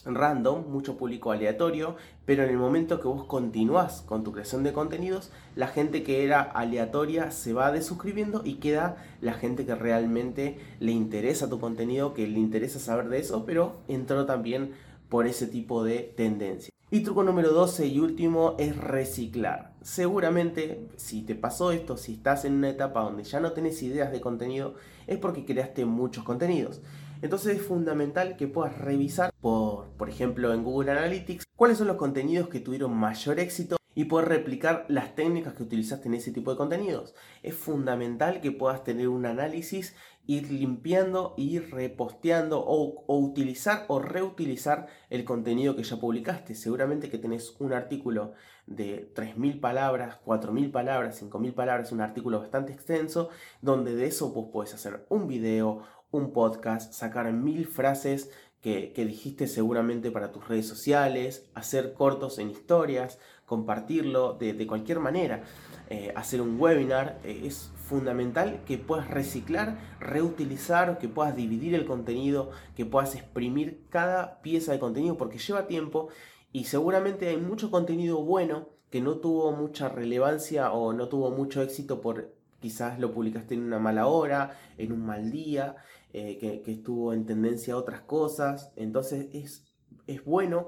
random, 0.06 0.70
mucho 0.70 0.98
público 0.98 1.32
aleatorio, 1.32 1.96
pero 2.26 2.44
en 2.44 2.50
el 2.50 2.58
momento 2.58 3.00
que 3.00 3.08
vos 3.08 3.26
continuás 3.26 4.02
con 4.02 4.24
tu 4.24 4.32
creación 4.32 4.64
de 4.64 4.74
contenidos, 4.74 5.32
la 5.56 5.68
gente 5.68 6.04
que 6.04 6.24
era 6.24 6.42
aleatoria 6.42 7.32
se 7.32 7.54
va 7.54 7.72
desuscribiendo 7.72 8.42
y 8.46 8.56
queda 8.56 8.98
la 9.22 9.34
gente 9.34 9.66
que 9.66 9.76
realmente 9.76 10.60
le 10.80 10.92
interesa 10.92 11.50
tu 11.50 11.60
contenido, 11.60 12.14
que 12.14 12.28
le 12.28 12.40
interesa 12.40 12.80
saber 12.80 13.10
de 13.10 13.20
eso, 13.20 13.46
pero 13.46 13.78
entró 13.88 14.26
también 14.26 14.72
por 15.10 15.28
ese 15.28 15.48
tipo 15.48 15.84
de 15.84 16.14
tendencia. 16.16 16.72
Y 16.90 17.02
truco 17.02 17.24
número 17.24 17.52
12 17.52 17.88
y 17.88 18.00
último 18.00 18.56
es 18.58 18.78
reciclar. 18.78 19.74
seguramente 19.82 20.88
si 20.96 21.22
te 21.22 21.36
pasó 21.36 21.72
esto, 21.72 21.98
si 21.98 22.14
estás 22.14 22.46
en 22.46 22.54
una 22.54 22.70
etapa 22.70 23.02
donde 23.02 23.24
ya 23.24 23.40
no 23.40 23.52
tenés 23.52 23.82
ideas 23.84 24.12
de 24.12 24.22
contenido, 24.22 24.76
es 25.06 25.18
porque 25.18 25.44
creaste 25.44 25.86
muchos 25.86 26.24
contenidos. 26.24 26.82
Entonces 27.22 27.58
es 27.58 27.62
fundamental 27.62 28.38
que 28.38 28.48
puedas 28.48 28.78
revisar, 28.78 29.34
por, 29.42 29.88
por 29.98 30.10
ejemplo 30.10 30.54
en 30.54 30.64
Google 30.64 30.92
Analytics, 30.92 31.46
cuáles 31.56 31.78
son 31.78 31.88
los 31.88 31.98
contenidos 31.98 32.50
que 32.50 32.60
tuvieron 32.60 32.96
mayor 32.96 33.40
éxito 33.40 33.78
y 33.98 34.06
poder 34.06 34.28
replicar 34.28 34.86
las 34.90 35.16
técnicas 35.16 35.56
que 35.56 35.64
utilizaste 35.64 36.08
en 36.08 36.14
ese 36.14 36.32
tipo 36.32 36.52
de 36.52 36.58
contenidos. 36.58 37.16
Es 37.42 37.56
fundamental 37.56 38.42
que 38.42 38.52
puedas 38.52 38.84
tener 38.84 39.08
un 39.08 39.26
análisis, 39.26 39.96
ir 40.28 40.52
limpiando, 40.52 41.34
ir 41.36 41.72
reposteando 41.72 42.64
o, 42.64 43.04
utilizar 43.08 43.86
o 43.88 43.98
reutilizar 43.98 44.86
el 45.10 45.26
contenido 45.26 45.76
que 45.76 45.82
ya 45.82 46.00
publicaste. 46.00 46.54
Seguramente 46.54 47.10
que 47.10 47.18
tenés 47.18 47.56
un 47.58 47.74
artículo 47.74 48.34
de 48.68 49.12
3.000 49.16 49.60
palabras, 49.60 50.20
4.000 50.24 50.72
palabras, 50.72 51.24
5.000 51.24 51.56
palabras, 51.56 51.92
un 51.92 52.02
artículo 52.02 52.40
bastante 52.40 52.74
extenso, 52.74 53.30
donde 53.64 53.96
de 53.96 54.06
eso 54.06 54.32
vos 54.32 54.50
podés 54.54 54.76
hacer 54.76 55.08
un 55.10 55.28
video, 55.28 55.82
un 56.12 56.32
podcast, 56.32 56.94
sacar 56.94 57.32
mil 57.34 57.68
frases 57.68 58.30
que, 58.62 58.92
dijiste 58.96 59.48
seguramente 59.48 60.12
para 60.12 60.32
tus 60.32 60.48
redes 60.48 60.68
sociales, 60.68 61.50
hacer 61.54 61.94
cortos 61.94 62.38
en 62.38 62.50
historias, 62.50 63.18
compartirlo 63.46 64.34
de, 64.34 64.68
cualquier 64.68 65.00
manera, 65.00 65.44
eh, 65.90 66.12
hacer 66.16 66.42
un 66.42 66.60
webinar. 66.60 67.20
Eh, 67.24 67.44
es 67.46 67.72
fundamental 67.76 68.64
que 68.66 68.78
puedas 68.78 69.10
reciclar, 69.10 69.78
reutilizar, 70.02 70.98
que 70.98 71.08
puedas 71.08 71.36
dividir 71.36 71.76
el 71.76 71.86
contenido, 71.86 72.52
que 72.76 72.86
puedas 72.86 73.16
exprimir 73.16 73.86
cada 73.90 74.42
pieza 74.42 74.74
de 74.74 74.80
contenido 74.80 75.18
porque 75.18 75.38
lleva 75.38 75.68
tiempo 75.68 76.10
y 76.52 76.66
seguramente 76.66 77.30
hay 77.30 77.38
mucho 77.38 77.72
contenido 77.72 78.22
bueno 78.24 78.70
que 78.90 79.02
no 79.02 79.18
tuvo 79.18 79.52
mucha 79.54 79.88
relevancia 79.90 80.72
o 80.72 80.92
no 80.92 81.08
tuvo 81.08 81.32
mucho 81.32 81.62
éxito 81.62 82.02
por 82.02 82.34
quizás 82.60 83.00
lo 83.00 83.14
publicaste 83.14 83.54
en 83.54 83.64
una 83.64 83.80
mala 83.80 84.08
hora, 84.08 84.58
en 84.78 84.92
un 84.92 85.06
mal 85.06 85.32
día, 85.32 85.76
eh, 86.14 86.62
que, 86.64 86.72
estuvo 86.72 87.14
en 87.14 87.26
tendencia 87.26 87.74
a 87.74 87.78
otras 87.78 88.02
cosas. 88.02 88.72
Entonces 88.76 89.28
es, 89.34 89.66
es 90.08 90.24
bueno 90.24 90.68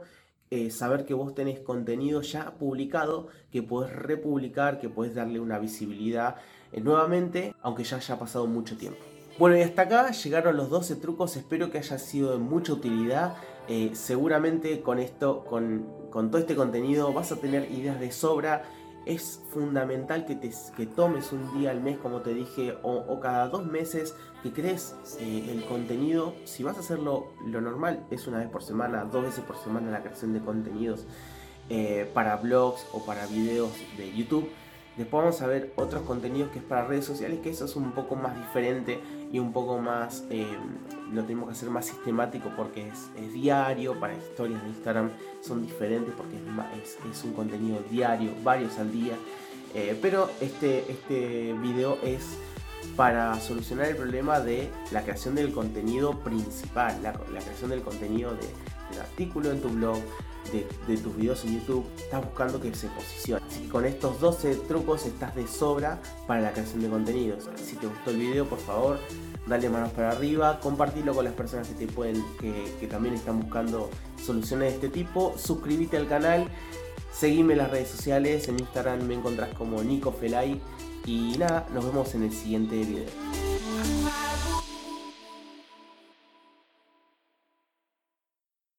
eh, 0.52 0.70
saber 0.70 1.06
que 1.06 1.14
vos 1.14 1.34
tenés 1.34 1.60
contenido 1.60 2.22
ya 2.22 2.52
publicado, 2.58 3.28
que 3.52 3.64
podés 3.64 3.94
republicar, 3.94 4.80
que 4.80 4.90
podés 4.90 5.16
darle 5.16 5.40
una 5.40 5.58
visibilidad 5.60 6.36
eh, 6.72 6.82
nuevamente, 6.82 7.56
aunque 7.62 7.84
ya 7.84 7.98
haya 7.98 8.20
pasado 8.20 8.48
mucho 8.48 8.78
tiempo. 8.78 9.00
Bueno, 9.38 9.58
y 9.58 9.62
hasta 9.62 9.84
acá 9.84 10.12
llegaron 10.12 10.58
los 10.58 10.70
12 10.70 10.98
trucos, 10.98 11.38
espero 11.38 11.72
que 11.72 11.78
haya 11.78 11.98
sido 11.98 12.32
de 12.32 12.40
mucha 12.40 12.74
utilidad. 12.74 13.36
seguramente 13.94 14.82
con 14.82 15.00
esto, 15.00 15.46
con, 15.46 15.86
con 16.10 16.30
todo 16.30 16.42
este 16.42 16.56
contenido, 16.56 17.14
vas 17.14 17.32
a 17.32 17.38
tener 17.38 17.72
ideas 17.72 18.00
de 18.00 18.12
sobra 18.12 18.64
es 19.10 19.42
fundamental 19.50 20.26
que, 20.26 20.36
te, 20.36 20.52
que 20.78 20.86
tomes 20.86 21.32
un 21.32 21.60
día 21.60 21.72
al 21.72 21.82
mes, 21.82 21.98
como 21.98 22.22
te 22.22 22.34
dije, 22.34 22.78
o, 22.84 23.20
cada 23.20 23.48
dos 23.48 23.66
meses, 23.66 24.16
que 24.44 24.54
crees 24.54 24.96
eh, 25.20 25.50
el 25.52 25.66
contenido. 25.66 26.36
Si 26.46 26.62
vas 26.64 26.78
a 26.78 26.82
hacerlo, 26.82 27.34
lo 27.46 27.60
normal 27.60 28.06
es 28.12 28.28
una 28.28 28.38
vez 28.38 28.50
por 28.50 28.62
semana, 28.62 29.06
dos 29.06 29.24
veces 29.24 29.44
por 29.44 29.58
semana 29.58 29.90
la 29.90 30.04
creación 30.04 30.34
de 30.34 30.42
contenidos 30.42 31.08
eh, 31.70 32.10
para 32.14 32.36
blogs 32.36 32.86
o 32.94 33.04
para 33.04 33.26
videos 33.26 33.72
de 33.98 34.16
YouTube. 34.16 34.48
Después 34.96 35.24
vamos 35.24 35.42
a 35.42 35.48
ver 35.48 35.74
otros 35.76 36.04
contenidos 36.04 36.52
que 36.52 36.60
es 36.60 36.66
para 36.66 36.86
redes 36.86 37.06
sociales, 37.06 37.40
que 37.40 37.50
eso 37.50 37.66
es 37.66 37.76
un 37.76 37.94
poco 37.94 38.16
más 38.16 38.38
diferente 38.38 39.00
y 39.32 39.40
un 39.40 39.54
poco 39.54 39.78
más, 39.78 40.24
eh, 40.30 40.58
lo 41.14 41.24
tenemos 41.24 41.50
que 41.50 41.54
hacer 41.54 41.70
más 41.70 41.86
sistemático 41.86 42.52
porque 42.56 42.90
es, 42.90 43.34
diario, 43.34 44.00
para 44.00 44.16
historias 44.16 44.62
de 44.64 44.70
Instagram 44.70 45.12
son 45.42 45.62
diferentes 45.66 46.14
porque 46.16 46.36
es, 46.84 46.98
es, 47.10 47.24
un 47.24 47.34
contenido 47.34 47.80
diario, 47.90 48.32
varios 48.44 48.78
al 48.80 48.92
día. 48.92 49.14
Eh, 49.76 49.98
pero 50.02 50.32
este, 50.42 50.92
este 50.92 51.54
video 51.62 52.00
es 52.04 52.38
para 52.96 53.40
solucionar 53.40 53.88
el 53.88 53.96
problema 53.96 54.40
de 54.40 54.70
la 54.92 55.04
creación 55.04 55.36
del 55.36 55.52
contenido 55.52 56.20
principal, 56.20 57.02
la, 57.04 57.14
creación 57.14 57.70
del 57.70 57.82
contenido 57.82 58.32
de, 58.32 58.48
del 58.90 59.02
artículo 59.02 59.52
en 59.52 59.62
tu 59.62 59.70
blog, 59.70 60.00
de, 60.88 60.98
tus 60.98 61.16
videos 61.16 61.46
en 61.46 61.60
YouTube, 61.60 61.86
estás 61.98 62.24
buscando 62.26 62.60
que 62.60 62.74
se 62.74 62.88
posicione. 62.88 63.39
Con 63.72 63.86
estos 63.86 64.20
12 64.20 64.56
trucos 64.68 65.06
estás 65.06 65.36
de 65.36 65.48
sobra 65.48 66.02
para 66.26 66.42
la 66.42 66.52
creación 66.52 66.82
de 66.82 66.90
contenidos. 66.90 67.48
Si 67.56 67.76
te 67.76 67.86
gustó 67.86 68.10
el 68.10 68.18
video, 68.18 68.46
por 68.46 68.58
favor, 68.58 69.00
dale 69.46 69.70
manos 69.70 69.92
para 69.92 70.10
arriba, 70.10 70.60
compartilo 70.60 71.14
con 71.14 71.26
las 71.26 71.34
personas 71.34 71.68
que 71.68 71.86
te 71.86 71.92
pueden, 71.92 72.24
que, 72.40 72.88
también 72.88 73.14
están 73.14 73.40
buscando 73.40 73.92
soluciones 74.24 74.70
de 74.70 74.76
este 74.76 74.90
tipo. 74.90 75.36
Suscríbete 75.38 75.98
al 75.98 76.08
canal, 76.08 76.48
seguime 77.14 77.54
en 77.54 77.60
las 77.60 77.70
redes 77.70 77.90
sociales, 77.90 78.48
en 78.48 78.60
Instagram 78.60 79.04
me 79.04 79.14
encontrás 79.14 79.50
como 79.54 79.84
Nico 79.84 80.12
Felay. 80.12 80.60
Y 81.06 81.38
nada, 81.38 81.68
nos 81.74 81.86
vemos 81.86 82.14
en 82.16 82.24
el 82.24 82.34
siguiente 82.34 82.76
video. 82.76 83.49